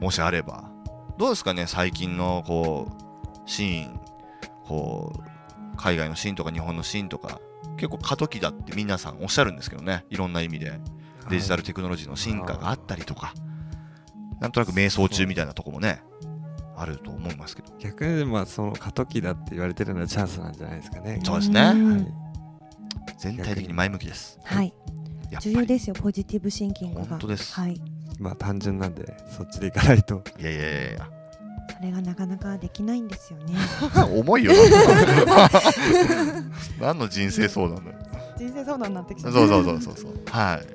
[0.00, 0.70] もしあれば。
[1.18, 4.00] どうですかね最近のこうシーン。
[4.64, 7.40] こう海外のシーンとか日本のシーンとか。
[7.76, 10.04] 結構過渡期だって皆さんおっしゃるんですけどね。
[10.10, 10.78] いろんな意味で。
[11.28, 13.34] デジタルテクノロジーの進化があったりとか。
[14.40, 16.02] なんとなく迷走中みたいなとこもね
[16.76, 17.72] あると思いますけど。
[17.78, 21.20] 逆にまあその過渡期だって言われてるのはチャンスなんじゃないですかね。
[21.24, 21.60] そうですね。
[21.60, 21.92] うん。
[21.94, 22.06] はい。
[23.18, 24.38] 全体的に前向きです。
[24.44, 24.72] はい
[25.40, 27.06] 重要ですよポジティブシンキングが。
[27.06, 27.54] 本当です。
[27.54, 27.80] はい。
[28.18, 30.22] まあ単純なんでそっちでいかないと。
[30.38, 31.10] いやいやいや。
[31.76, 33.54] それがなかなかできないんですよね。
[34.18, 35.50] 重いよな。
[36.80, 37.98] 何の人生相談だよ。
[38.38, 40.12] 人生相談になってきちゃそうそうそうそうそう。
[40.30, 40.66] はい。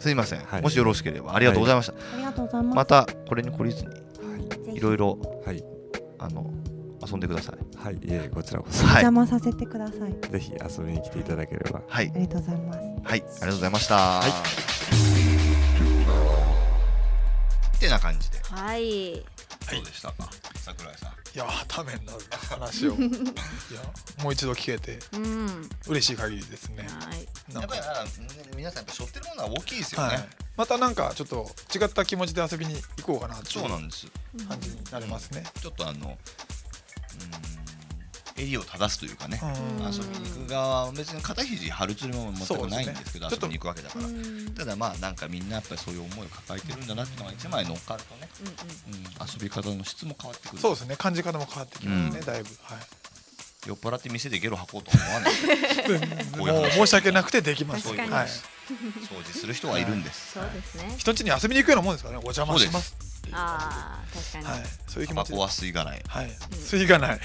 [0.00, 0.62] すいません、はい。
[0.62, 1.34] もしよろしければ。
[1.34, 2.76] ありがとうございました、ありがとうございます。
[2.76, 4.00] またこれに懲りずにぜ
[4.72, 4.76] ひ。
[4.76, 5.64] いろいろはい。
[6.18, 6.50] あの
[7.06, 7.76] 遊んでください。
[7.76, 8.84] はいいえこちらこそ。
[8.84, 9.04] おはい。
[9.04, 10.30] 邪魔させてください。
[10.30, 11.80] ぜひ遊びに来ていただければ。
[11.88, 12.10] はい。
[12.14, 12.78] ありがとうございます。
[12.78, 13.94] はいありがとうございました。
[13.96, 14.30] はい。
[17.76, 18.38] ってな感じで。
[18.42, 19.14] はい。
[19.70, 20.08] どうでした？
[20.12, 21.10] か桜井さん。
[21.34, 22.18] いやーためになる
[22.48, 22.94] 話を。
[22.96, 23.08] いや
[24.22, 24.98] もう一度聞けて。
[25.12, 25.68] うん。
[25.88, 26.86] 嬉しい限りですね。
[26.88, 27.28] はい。
[27.52, 27.76] なんか。
[27.76, 28.08] やっぱり
[28.56, 34.06] 皆さんやっぱ背負ってるものは大きいですよね、はい、またなんかちょっと違った気持ちで遊びに行こうかなっていそうなんです。
[34.48, 35.44] 感じになりますね。
[35.60, 36.18] ちょっとあの
[38.36, 39.46] 襟を正すというかね、う
[39.82, 39.92] ん。
[39.92, 44.04] 遊びに行く側は別に肩肘張るつもりも全くないんですけど遊びに行くわけだから、
[44.56, 48.28] ただまあなんかみんなやっぱりそういう思いを抱えてるんだなっていうのが一枚乗っかるとね、
[48.88, 48.96] うん、
[49.26, 50.62] 遊び方の質も変わってくる。
[50.62, 52.26] そうですね感じ方も変わってきますね、うん。
[52.26, 52.78] だいぶ、はい、
[53.66, 55.32] 酔っ払って店でゲロ吐こうとは思わない。
[55.34, 57.88] こういうもう話申し訳なくてできます。
[57.88, 57.98] そうい。
[57.98, 58.28] うことはい
[58.68, 60.94] 掃除する人はいるんです、そうですね。
[60.98, 62.20] 人ん家に遊びに行くようなもんですからね。
[62.22, 65.30] お邪魔しますっていうああ確かに、はい、そういう気持ちで。
[65.30, 66.02] タバコは吸いがない。
[66.06, 67.20] はい、吸いがない。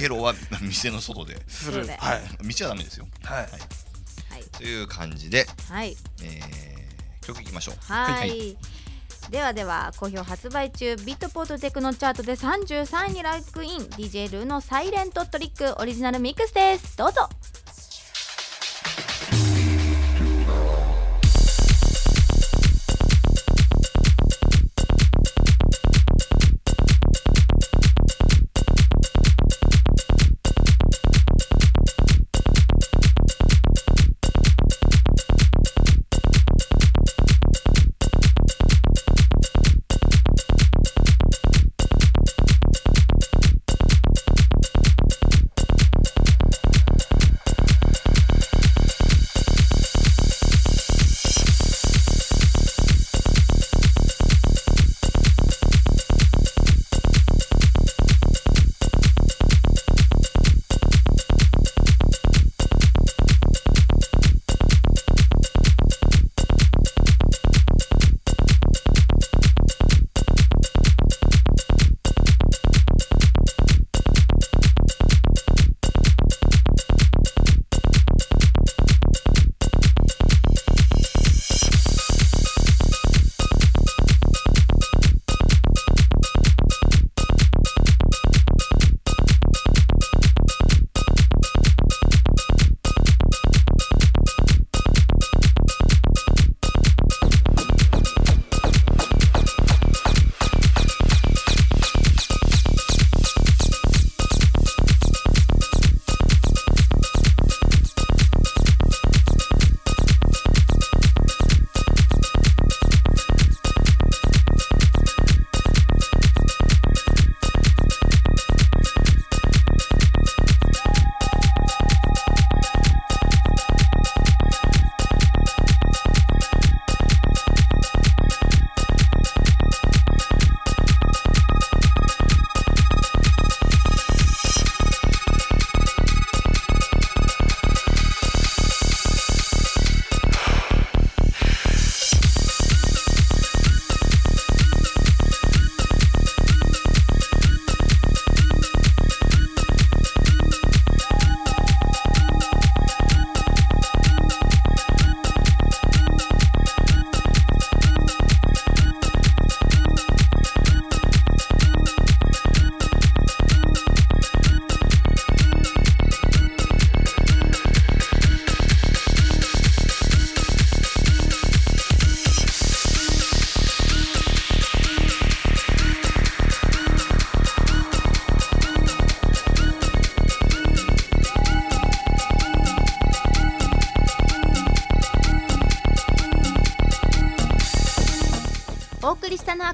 [0.00, 1.36] ゲロは店の外で。
[1.48, 1.86] する。
[1.86, 2.20] はい。
[2.46, 3.06] 道はダメですよ。
[3.22, 3.38] はい。
[3.38, 3.44] は
[4.38, 4.42] い。
[4.52, 5.96] という感じで、はい。
[6.22, 7.76] えー、曲いきましょう。
[7.80, 8.56] はい、
[9.30, 16.96] ではでは好評発売中ビットポートテクノチャートで33位にランクイン DJ ルーのサイレントトリックオリジナルミックスです。
[16.96, 17.28] どうぞ「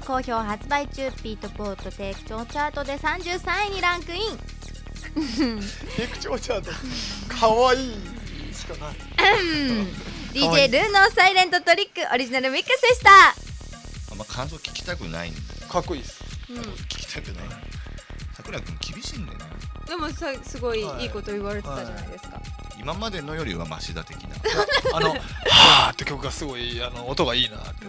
[0.01, 4.21] は好評発売中ピートポートテイクチョチャートで33位にランクイン。
[5.95, 6.71] テクチョーチャート
[7.33, 7.93] かわいい
[8.53, 8.95] しかない。
[10.33, 13.09] DJ ルーのサイレントトリックオリジナルミックスでした。
[14.11, 15.31] あんま感想聞きたくない
[15.69, 16.23] かっこいいです。
[16.49, 17.45] 聞きたくない。
[18.33, 19.45] 桜井君厳しいんだよね。
[19.87, 21.03] でもさすごいはい。
[21.03, 22.41] いいこと言われてたじゃないですか、
[22.79, 24.35] 今までのよりはマシだ的な。
[24.93, 25.09] あの
[25.49, 27.85] 「はーって曲がすごいあの音がいいなって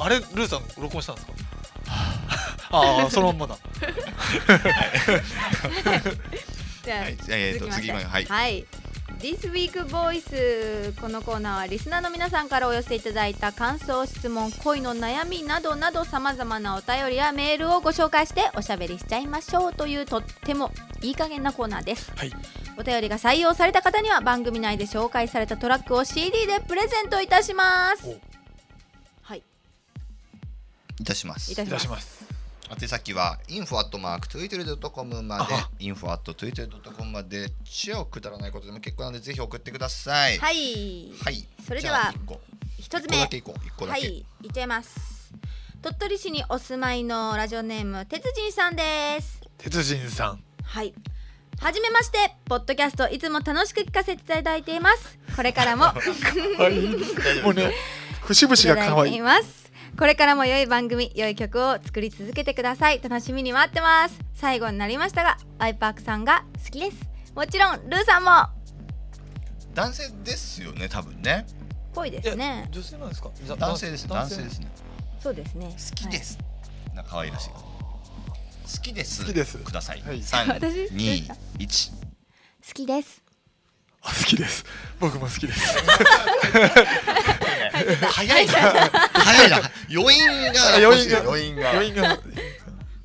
[0.00, 1.32] あれルーさん録音したんですか？
[2.70, 3.56] ああそのまんまだ。
[6.84, 8.24] じゃあ、はいえーと次がはい。
[8.24, 8.66] はい。
[9.20, 20.70] This Week Voice このコーナーはリスナーの皆さんからお寄せいただいた感想質問恋の悩みなどなどさまざまなお便りやメールをご紹介しておしゃべりしちゃいましょうというとっても
[21.02, 22.12] いい加減なコーナーです。
[22.14, 22.32] はい。
[22.76, 28.20] お便りが採用された方には番組内で紹介されたトラックを CD でプレゼントいたします
[31.00, 31.52] いたします。
[31.52, 32.24] いたします。
[32.70, 35.54] 宛先は info.twitter.com まで。
[35.54, 37.50] あ info.twitter.com まで。
[37.64, 40.38] 超くだらないことでも結構なのでぜひ送ってください。
[40.38, 41.12] はい。
[41.24, 41.46] はい。
[41.66, 42.40] それでは一個
[42.78, 43.16] 一つ目。
[43.16, 43.66] 一個だけいこう。
[43.66, 45.32] 一個だけ、はい、いっちゃいます。
[45.80, 49.40] 鳥取市にお住まいのラジオネーム鉄人さんです。
[49.56, 50.42] 鉄人さん。
[50.62, 50.92] はい。
[51.60, 55.18] はじめまして、ポッドキャストいつも楽しく聞かせていただいています。
[55.34, 55.84] これからも。
[55.94, 55.94] は
[56.68, 56.74] い。
[57.42, 57.72] もうね
[58.22, 59.02] 節々が可愛い。
[59.02, 59.67] だいています。
[59.98, 63.00] これからも良い番組、良い曲を作り続けてください。
[63.02, 64.16] 楽しみに待ってます。
[64.34, 66.96] 最後になりましたが、アイパークさんが好きです。
[67.34, 68.30] もちろん、ルーさんも。
[69.74, 71.46] 男性ですよね多分ね
[71.94, 72.68] ぽいですね。
[72.70, 73.30] 女性なんですか？
[73.56, 74.68] 男性です男性ですね
[75.20, 75.66] そうですね。
[75.66, 76.38] 好きです、
[76.94, 77.62] なんか可愛らしい好
[78.82, 80.88] きです好きですください、はい三 私？
[80.92, 83.22] 二一好きです。
[84.02, 84.64] あ好きです。
[85.00, 85.78] 僕も好きです。
[88.10, 88.52] 早いな。
[88.52, 89.70] 早いな。
[89.90, 91.20] 余韻が余韻が。
[91.20, 91.70] 余韻が。
[91.70, 92.18] 余韻が。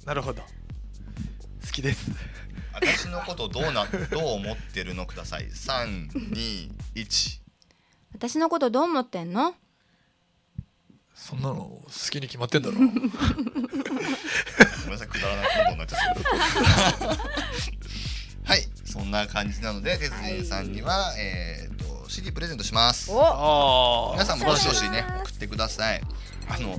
[0.06, 0.42] なるほど。
[0.42, 0.48] 好
[1.72, 2.12] きです。
[2.74, 5.50] 私のことどうなどう思ってるのください。
[5.52, 7.42] 三二一。
[8.14, 9.56] 私のことどう思ってんの？
[11.16, 12.76] そんなの好きに決まってんだろ。
[12.76, 12.92] ごめん
[14.92, 15.08] なさい。
[15.08, 16.00] くだらないことになっちゃっ
[17.00, 17.83] たはい
[18.94, 23.10] そんな感じなので鉄人さんには、えっ、と CD プレゼントします。
[23.10, 26.02] 皆さんもどしどしね送ってください。
[26.48, 26.78] あの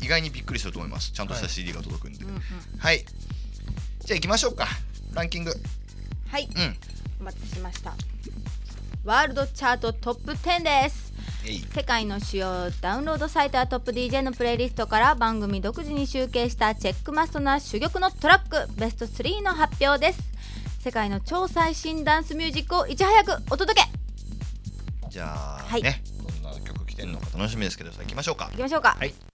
[0.00, 1.12] 意外にびっくりすると思います。
[1.12, 2.24] ちゃんとした CD が届くんで。
[2.24, 2.40] うんうん。
[2.78, 4.66] はい、じゃあ行きましょうか。
[5.12, 5.52] ランキング。
[6.28, 6.48] はい。
[6.56, 6.76] うん。
[7.20, 7.92] お待たせしました。
[9.04, 11.12] ワールドチャートトップ10です。
[11.74, 20.31] 世界の主要ダウンロードサイトやトップ DJ のプレイリストから番組独自に集計したチェックマストな珠玉のトラックベスト3の発表です
[20.82, 23.88] 世界の超最新ダンスミュージックをいち早くお届け。
[25.10, 25.82] じゃあ、はい。
[25.82, 26.02] ね
[26.42, 28.50] どんな曲来てんのか楽しみですけどさあ行きましょうか。
[28.52, 28.96] いきましょうか。
[28.98, 29.31] はい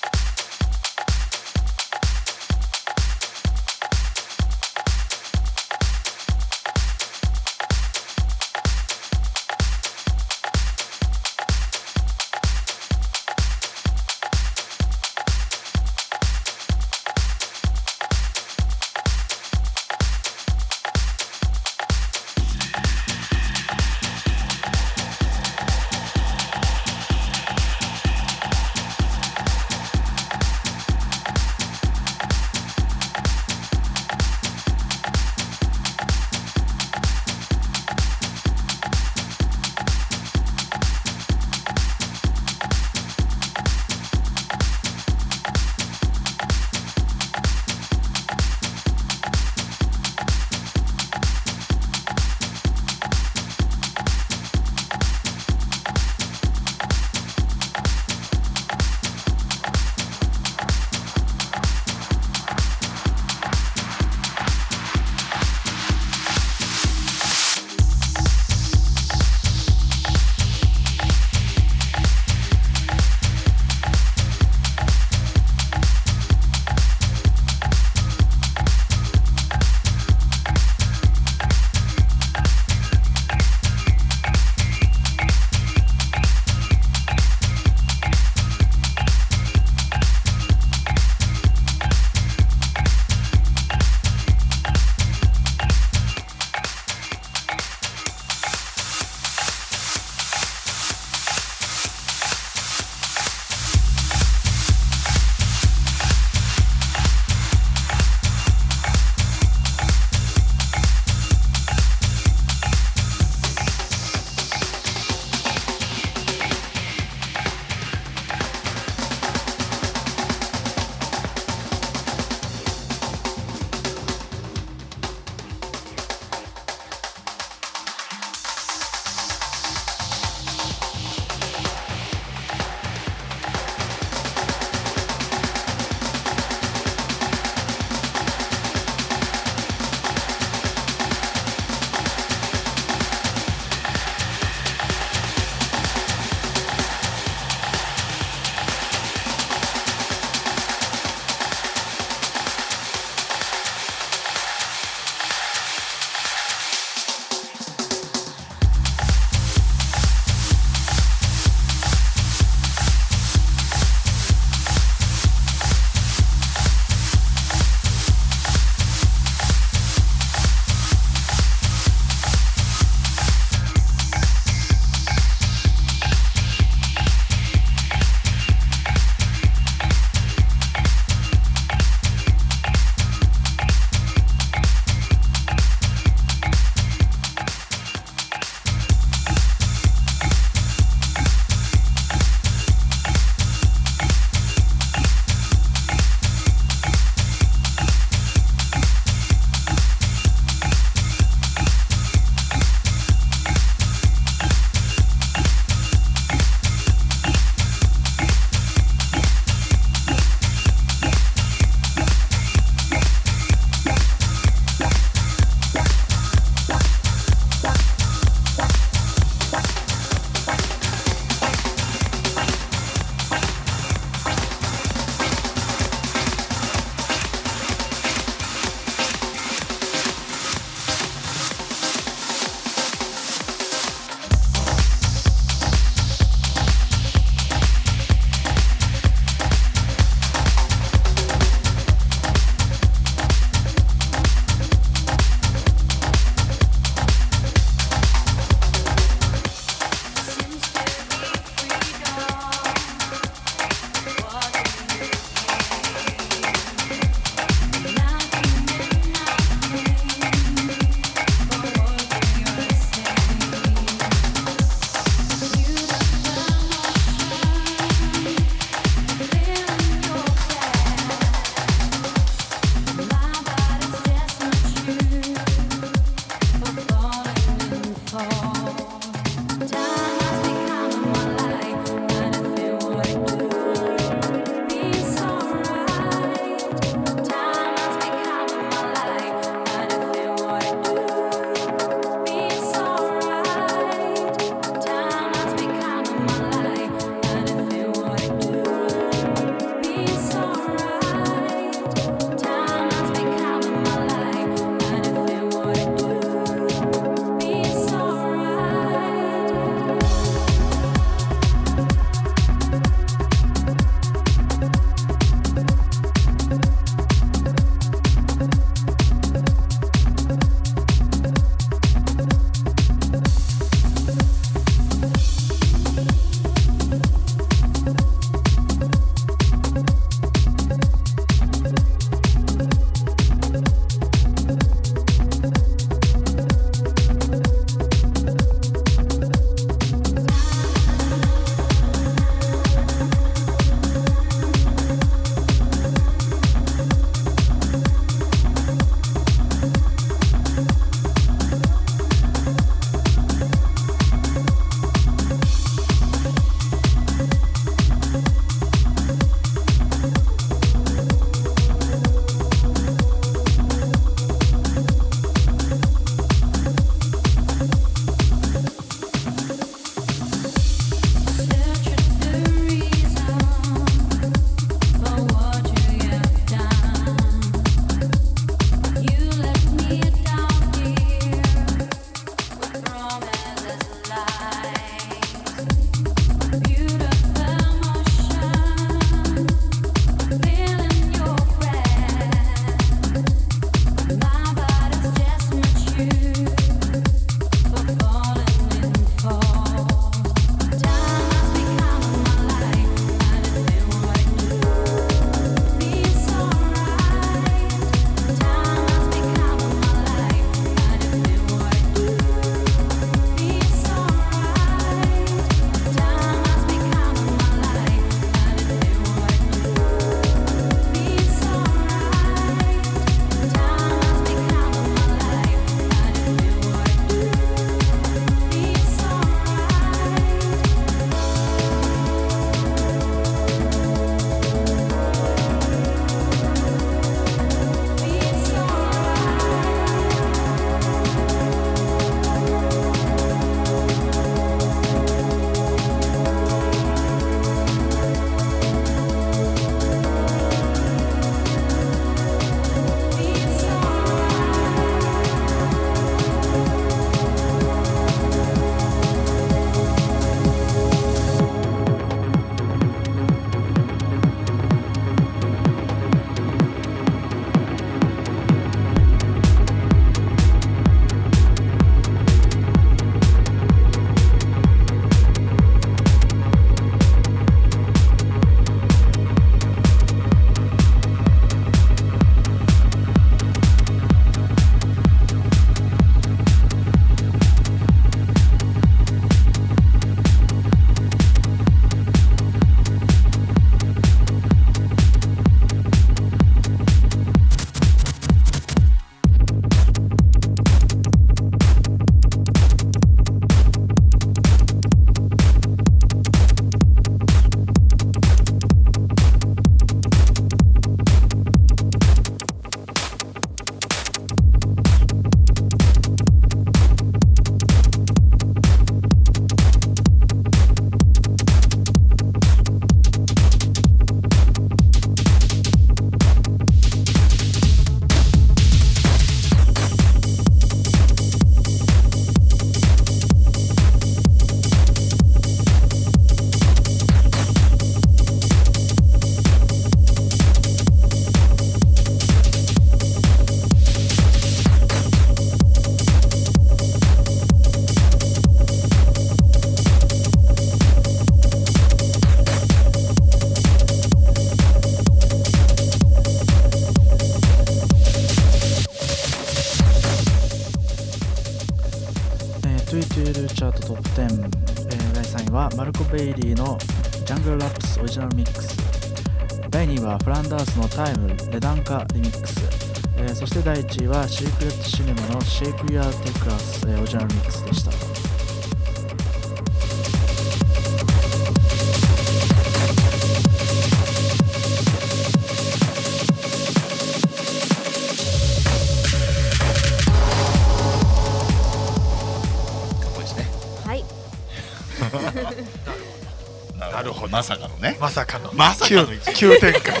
[598.86, 599.04] 急
[599.34, 600.00] 急展開。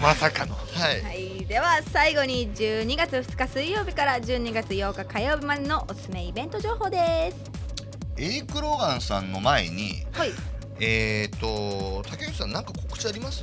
[0.00, 0.54] まさかの。
[0.54, 1.02] はい。
[1.02, 8.22] はい、では最後に12月2日水曜日から12月8日火曜日までのおすすめイベント情報です。
[8.22, 10.32] エリック・ローガンさんの前にはい。
[10.80, 13.42] えっ、と竹内さんなんか告知あります？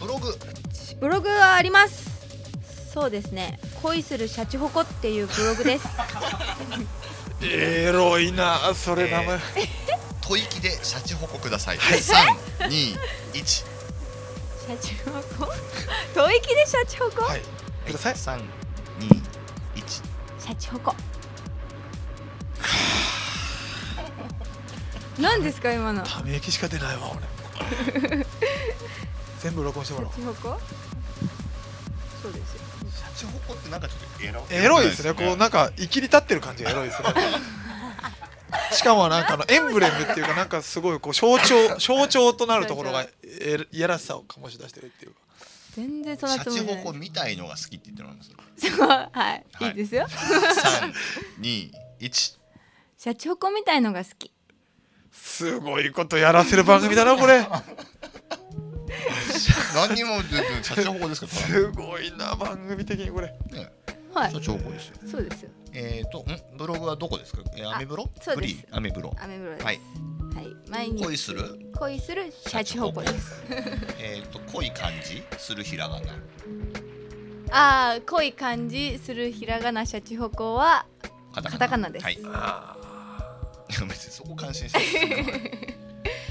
[0.00, 0.34] ブログ。
[1.00, 2.10] ブログはあります。
[2.92, 3.58] そうですね。
[3.82, 5.86] 恋するシャチホコっていうブログです。
[7.42, 9.38] エロいなそれ名前、
[10.22, 11.78] 吐息でシャチホコください。
[11.78, 12.24] 三
[12.68, 12.96] 二
[13.32, 13.46] 一。
[13.46, 15.10] シャチホ
[15.44, 15.50] コ
[16.14, 17.40] 吐息でシャチホコ、はい。
[17.86, 18.16] ください。
[18.16, 18.40] 三
[18.98, 19.08] 二
[19.76, 19.92] 一。
[19.92, 20.94] シャチホコ
[25.18, 26.04] 何ですか今の？
[26.04, 28.26] シため息しか出ないわ俺。
[29.40, 30.12] 全部録音してもらおう。
[30.14, 30.60] ャチホコ
[32.22, 32.60] そうですよ。
[32.90, 34.46] シャチホコってなんかちょっとエロ。
[34.50, 35.12] エロいですね。
[35.12, 37.08] こうなんか生きり立ってる感じがエロいですね
[38.74, 45.24] しかもなんかあのエンブレムっていうかなんかすごいこう象徴象徴となるところがえいやらしさを醸し出してるっていうか。
[45.74, 48.30] 全然そんシャチなつもりないホコみたいのが好きって言ってるんです
[48.76, 50.06] そうはい、はいい、いですよ。
[50.08, 50.92] 三
[51.38, 52.38] 二一。
[52.96, 54.30] シャチホコみたいのが好き。
[55.10, 57.44] すごいことやらせる番組だなこれ。
[59.74, 63.26] 何にも全然シャチホコですか すごいな番組的にこれ。
[63.26, 63.72] らね
[64.12, 64.30] はい。
[64.30, 64.96] シャチホコですよ。
[65.10, 66.56] そうですよえっ、とん？
[66.56, 67.42] ブログはどこですか？
[67.56, 68.08] えーアメブロ？
[68.20, 68.64] そうです。
[68.70, 69.14] アメブロ。
[69.20, 69.64] アメブロです。
[69.64, 69.80] はい。
[70.34, 70.46] はい。
[70.68, 71.04] 毎日。
[71.04, 71.42] 恋する？
[71.76, 72.32] 恋する？
[72.46, 73.42] シャチホコです。
[73.98, 76.12] えっと濃い感じするひらがな。
[77.50, 79.84] ああ濃い感じするひらがな。
[79.86, 80.86] シャチホコは
[81.34, 82.04] カタカタカナです。
[82.04, 82.18] はい。
[82.26, 82.76] あ
[83.70, 85.64] いや 別にそこ感心してないー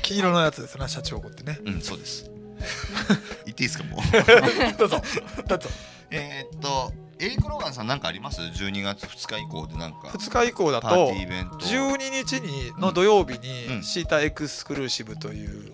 [0.02, 1.60] 黄色のやつですなシャチホコってね。
[1.66, 2.30] うんそうです。
[3.46, 4.78] 言っていいですかもう。
[4.78, 5.02] どうぞ。
[5.48, 5.70] どうぞ。
[6.12, 6.94] えーっと
[7.24, 10.10] エリック・ローガンさんなんかあります？12月2日以降でなんか。
[10.10, 11.58] 2日以降だパーとティーイベント。
[11.58, 13.78] 12日にの土曜日うん。
[13.80, 15.72] にシータエクスクルーシブという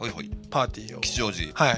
[0.52, 1.02] パーティーを。
[1.02, 1.52] 吉祥寺。
[1.54, 1.78] はい。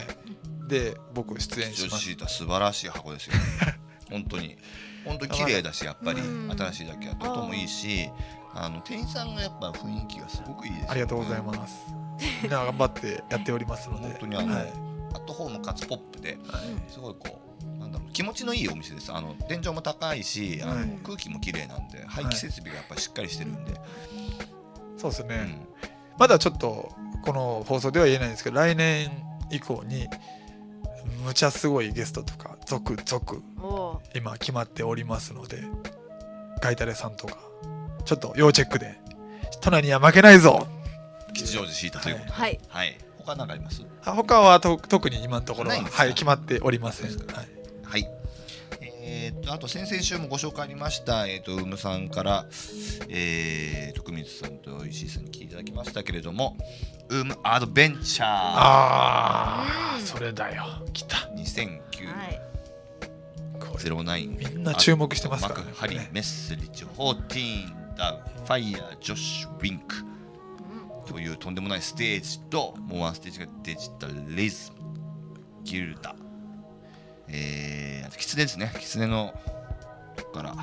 [0.68, 2.04] で僕出演吉祥寺します。
[2.04, 3.34] シータ素晴らしい箱ですよ。
[4.12, 4.58] 本当に。
[5.06, 6.52] 本当に綺麗だしやっぱりうん。
[6.52, 8.10] 新しいだけあって音もいいし
[8.54, 10.92] あの店員さんがやっぱ雰囲気がすごくいいですよね。
[10.92, 11.76] ありがとうございます。
[12.44, 14.08] みんな頑張ってやっておりますので。
[14.10, 14.74] 本当にあのはい。
[15.14, 16.92] アットホームかつポップではい。
[16.92, 17.51] すごいこう
[17.92, 18.12] なんだろう。
[18.14, 19.12] 気持ちのいいお店です。
[19.12, 21.00] あの天井も高いしあのはい。
[21.04, 23.74] 空気も綺麗なんで排気設備がやっぱりしっかりしてるんで、
[24.98, 25.88] そうですね、うん。
[26.18, 26.92] まだちょっと
[27.24, 29.12] この放送では言えないんですけど来年
[29.52, 30.08] 以降に
[31.26, 35.64] むちゃすごいゲストとか続々今決まっておりますので
[36.62, 37.38] ガイタレさんとか
[38.06, 39.00] ちょっと要チェックで
[39.62, 40.68] 隣には負けないぞ！
[41.34, 42.60] 吉祥寺シータということで、はい。
[42.68, 43.84] はい、他なんかあります？
[44.04, 47.18] あ他はと特に今のところは、はい、決まっておりません、はい。
[49.14, 52.46] えーっとあと先々週もご紹介ありました、えーっとウムさんから、
[53.10, 56.58] えー、徳光さんと石井さんに聞いていただきましたけれども、
[57.10, 58.28] ウムアドベンチャー。
[58.28, 60.06] ああうん。
[60.06, 60.64] それだよ。
[60.94, 61.18] 来た。
[61.36, 61.60] 2009
[62.08, 62.42] はい。
[63.60, 65.66] これ09みんな注目してますからね。
[65.66, 69.96] マクハリーメッセリッジ14ダウファイヤージョッシュウィンク。
[71.06, 74.78] というとんでもないステージともうワンステージがデジタルリズム。
[75.64, 76.16] ギルダ
[77.32, 78.72] えー、あとキツネですね。
[78.80, 79.34] キツネの
[80.34, 80.56] から。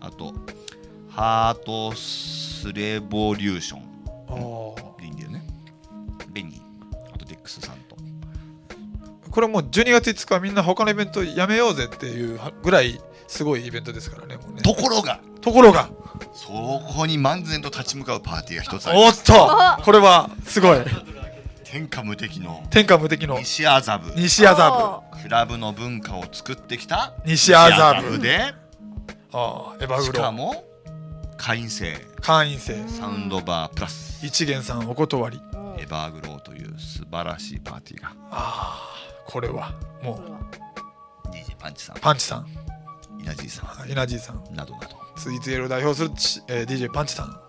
[0.00, 0.32] あと
[1.10, 3.82] ハートスレボリューション。
[4.28, 5.00] おー。
[5.00, 5.42] でいいんだよね。
[6.32, 7.96] ベニーあとデックスさんと。
[9.30, 14.62] これもう12月5日みんな他のイベントやめようぜっていうぐらいすごいイベントですからねね。
[14.62, 15.20] ところが。
[15.40, 15.90] ところが。
[16.32, 19.32] そこに漫然と立ち向かうパーティーが一つあります。
[19.32, 19.82] おっと！
[19.84, 20.78] これはすごい
[21.70, 24.18] 天下無敵の天下無敵の西麻布。
[24.18, 25.22] 西麻布。
[25.22, 28.18] クラブの文化を作ってきた西麻布。
[28.18, 28.54] で。
[29.32, 30.64] ああエバしグロかも
[31.36, 31.98] 会員制。
[32.22, 32.88] 会員制。
[32.88, 34.24] サウンドバープラス。
[34.24, 35.42] 一元さんお断り。
[35.78, 38.14] エバーグローという素晴らしいパーティーが。
[38.30, 40.38] ああこれはもこれは
[41.30, 41.96] DJ パンチさん。
[41.98, 42.46] うパンチさん。
[43.20, 44.36] イナジーさイナジーさん。
[44.36, 44.96] んなどなど。
[45.16, 47.40] スイーツエールを代表するち、えー、DJ パンチさん。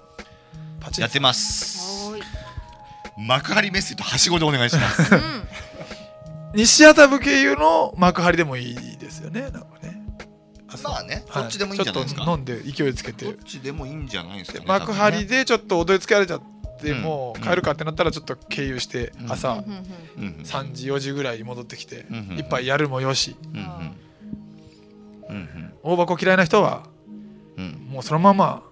[0.82, 2.12] パチやってます
[3.20, 5.14] 幕張メッセとはしごでお願いします。
[5.14, 5.22] うん。
[6.56, 9.42] 西麻布経由の幕張でもいいですよね。
[9.42, 10.02] なんかね。
[10.70, 11.26] あまあね。
[11.28, 12.22] はどっちでもいいんじゃないですか。
[12.22, 13.44] ちょっと飲んで勢いつけどって。
[13.44, 14.46] ちでもいいんじゃないで。
[14.46, 16.42] すかね幕張でちょっと踊りつけられちゃっ
[16.80, 17.02] て、うん。
[17.02, 19.32] もううん帰るかってなったらちょっと経由してうん。
[19.32, 19.58] 朝うん。
[19.58, 22.06] うんうんうんうん3時4時ぐらいに戻ってきて、
[22.38, 23.36] 一杯やるもよし。
[25.84, 26.84] 大箱嫌いな人は
[27.90, 28.64] もうそのまま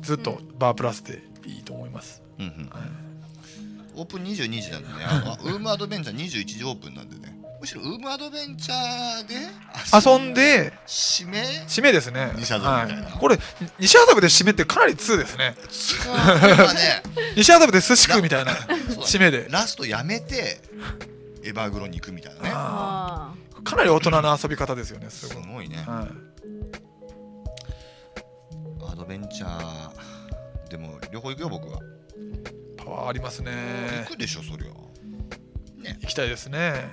[0.00, 2.46] ずっとバープラスでいいと思います、うん。
[2.46, 2.68] うん。
[2.70, 3.05] はい
[3.96, 4.94] オープン22時なんでね。
[5.04, 7.34] あの ウームアドベンチャー21時オープンなんでね。
[7.58, 9.34] むしろウームアドベンチャーで
[10.10, 12.32] 遊んで締め締めですね。
[12.36, 13.08] 西麻布みたいな。
[13.08, 13.38] はい、これ
[13.78, 15.56] 西麻布で締めってかなり2ですね。
[16.04, 17.02] 今ね
[17.36, 18.52] 西麻布で寿司食うみたいな。
[18.52, 19.46] 締めで。
[19.50, 20.60] ラストやめて
[21.42, 22.50] エバーグロに行くみたいなね。
[22.50, 23.32] か
[23.76, 25.78] なり大人の遊び方ですよねすすごい、ごいね。
[25.78, 26.08] はい。
[28.92, 31.80] アドベンチャーでも両方行くよ僕は
[32.86, 33.50] パワーありますね。
[34.04, 34.68] 行くでしょそりゃ。
[35.82, 35.98] ね。
[36.02, 36.88] 行きたいですね。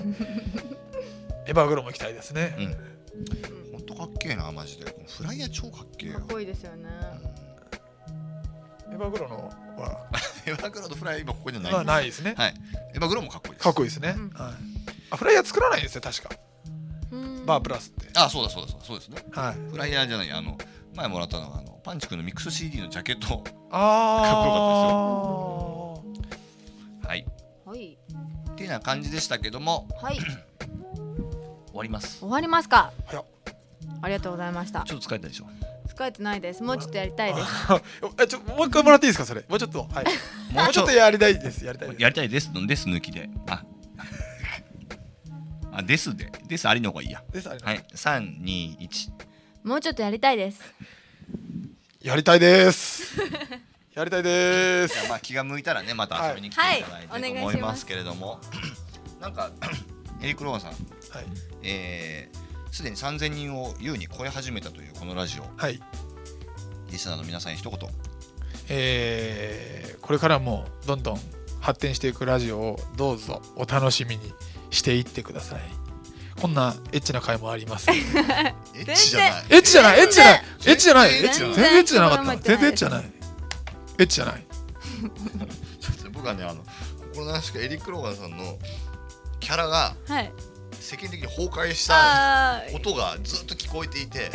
[1.46, 3.72] エバーグロも行きたいですね、うん。
[3.72, 4.90] ほんとかっけえなマジで。
[4.90, 6.16] このフライヤー超かっけえよ。
[6.16, 6.88] ーかっこいいですよね。
[8.90, 10.08] エバーグロのは、
[10.46, 11.72] エバーグロ のフライヤー今ここにはない。
[11.72, 12.34] まあ、んないですね。
[12.38, 12.54] はい。
[12.94, 13.64] エバーグロもかっこいいです。
[13.64, 14.30] かっこいいですね、うん。
[14.30, 14.52] はい、
[15.10, 16.30] あフライヤー作らないんですよ確か。
[17.10, 17.44] うん。
[17.44, 18.08] バープラスって。
[18.18, 18.86] あそうだそうだそうだ。
[18.86, 19.22] そうですね。
[19.32, 19.70] はい。
[19.70, 20.56] フライヤーじゃないあの
[20.94, 23.44] 前もらったのがあのパンチ君のミックス CD のジャケット。
[23.70, 26.02] あかっこ
[27.04, 27.26] よはい。
[27.64, 27.98] はい。
[28.50, 29.88] っていうような感じでしたけども。
[30.02, 30.18] はい。
[31.70, 32.18] 終わります。
[32.18, 32.92] 終わりますか？
[34.02, 34.82] ありがとうございました。
[34.82, 35.46] ちょっと疲れたでしょ。
[35.86, 36.62] 疲れてないです。
[36.62, 37.46] もうちょっとやりたいです。
[38.22, 39.44] えちょもう一回もらっていいですかそれ？
[39.48, 40.04] もうちょっとはい。
[40.52, 40.92] もうちょっと。
[40.92, 41.64] やりたいです。
[41.64, 42.02] やりたいです。
[42.02, 42.50] やりたいです。
[42.52, 43.30] のです抜きで。
[43.48, 43.64] あ。
[45.72, 46.30] あですで。
[46.48, 47.22] ですありの方がいいや。
[47.32, 47.84] ですあれはい。
[47.94, 49.29] 321
[49.62, 50.60] もうちょっとやりたいです。
[52.00, 53.20] やりたいです。
[53.94, 55.08] やりたいです。
[55.08, 58.40] まあ気が向いたらねまた遊びに来ていただいてはいと思いますけれども、
[59.20, 59.50] なんか
[60.22, 61.26] エリック・ローガンさん、はい。
[61.62, 65.60] えーすでに3000人を優に超え始めたというこのラジオ。
[65.60, 65.80] はい。
[66.88, 67.78] リスナーの皆さんに一言。
[68.68, 71.20] えーこれからもどんどん
[71.60, 74.32] 発展していくラジオをどうぞお楽しみに
[74.70, 75.60] していってください
[76.40, 77.90] こんなエッチな回もあります。
[77.90, 79.44] エッチじゃない。
[79.50, 80.00] エッチじゃない。
[80.00, 80.40] エッチじゃない。
[80.40, 81.10] エッチじゃない。
[81.10, 81.32] 全然。
[81.32, 82.36] 全然エッチじゃなかった。
[82.36, 83.04] 全然エッチじゃない。
[83.98, 84.46] エッチじゃない。
[85.80, 86.62] ちょっと僕はねあの
[87.12, 88.58] 心なしかエリック・ローガンさんの
[89.40, 90.32] キャラがはい。
[90.80, 94.30] 世間的に崩壊した音がずっと聞こえていて。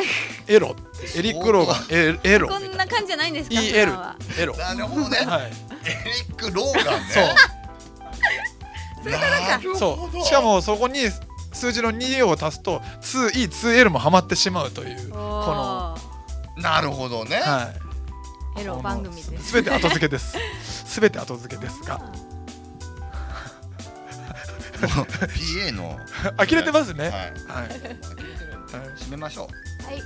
[0.48, 0.76] エロ。
[1.18, 1.78] エリック・ローガン。
[1.90, 2.48] エエロ。
[2.48, 3.64] こんな感じじゃないんですか段
[3.98, 4.16] は。
[4.38, 4.56] エロ。
[4.56, 5.18] なるほどね。
[5.26, 5.46] はい。
[5.48, 7.08] エリック・ローガンね。
[7.10, 9.12] そう。
[9.12, 10.24] なるほどそう。
[10.24, 11.10] しかもそこに
[11.56, 15.98] 数字の2を足すと 2E2L もハマってしまうというこの
[16.58, 17.74] おなるほどね、は
[18.56, 18.60] い。
[18.60, 19.50] ーエロ番組です。
[19.50, 20.38] すべて後付けです。
[20.64, 22.00] すべて後付けですが。
[24.80, 26.00] PA の。
[26.38, 27.10] 呆れてますね。
[27.10, 27.12] はい。
[27.12, 27.70] はい。
[28.98, 29.50] 締めましょ
[29.82, 29.86] う。
[29.86, 30.02] はい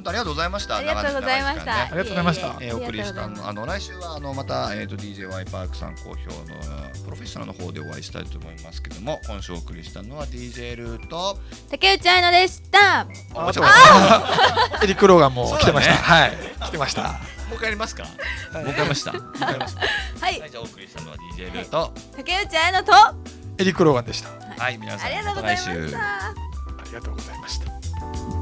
[0.00, 0.76] 本当ありがとうございました。
[0.76, 1.82] ありがとうございました。
[1.82, 2.56] ありがとうございました。
[2.60, 6.16] ええーお送りしたありがとうございますのあの来週はあのまた、えー、と DJY パークさん好評の
[7.04, 11.38] プロフェッショナルの方でお会いしたいと思いますけども今週お送りしたのは DJ ルート
[11.70, 13.00] 竹内愛乃でした。
[13.00, 13.66] あちょっ
[14.78, 16.32] とエリック・ローガンも来てました、はい。
[16.64, 17.02] 来てました。
[17.02, 17.08] も
[17.52, 19.12] う一回やりますか、もう一回やりました。
[19.12, 19.18] は
[20.20, 20.36] はい。
[20.36, 22.92] いじゃあお送りしたのは DJ ルート竹内愛乃と
[23.58, 24.30] エリック・ローガンでした。
[24.62, 26.06] はい皆さんありがとうございました。
[26.30, 26.34] あ
[26.86, 28.39] りがとうございました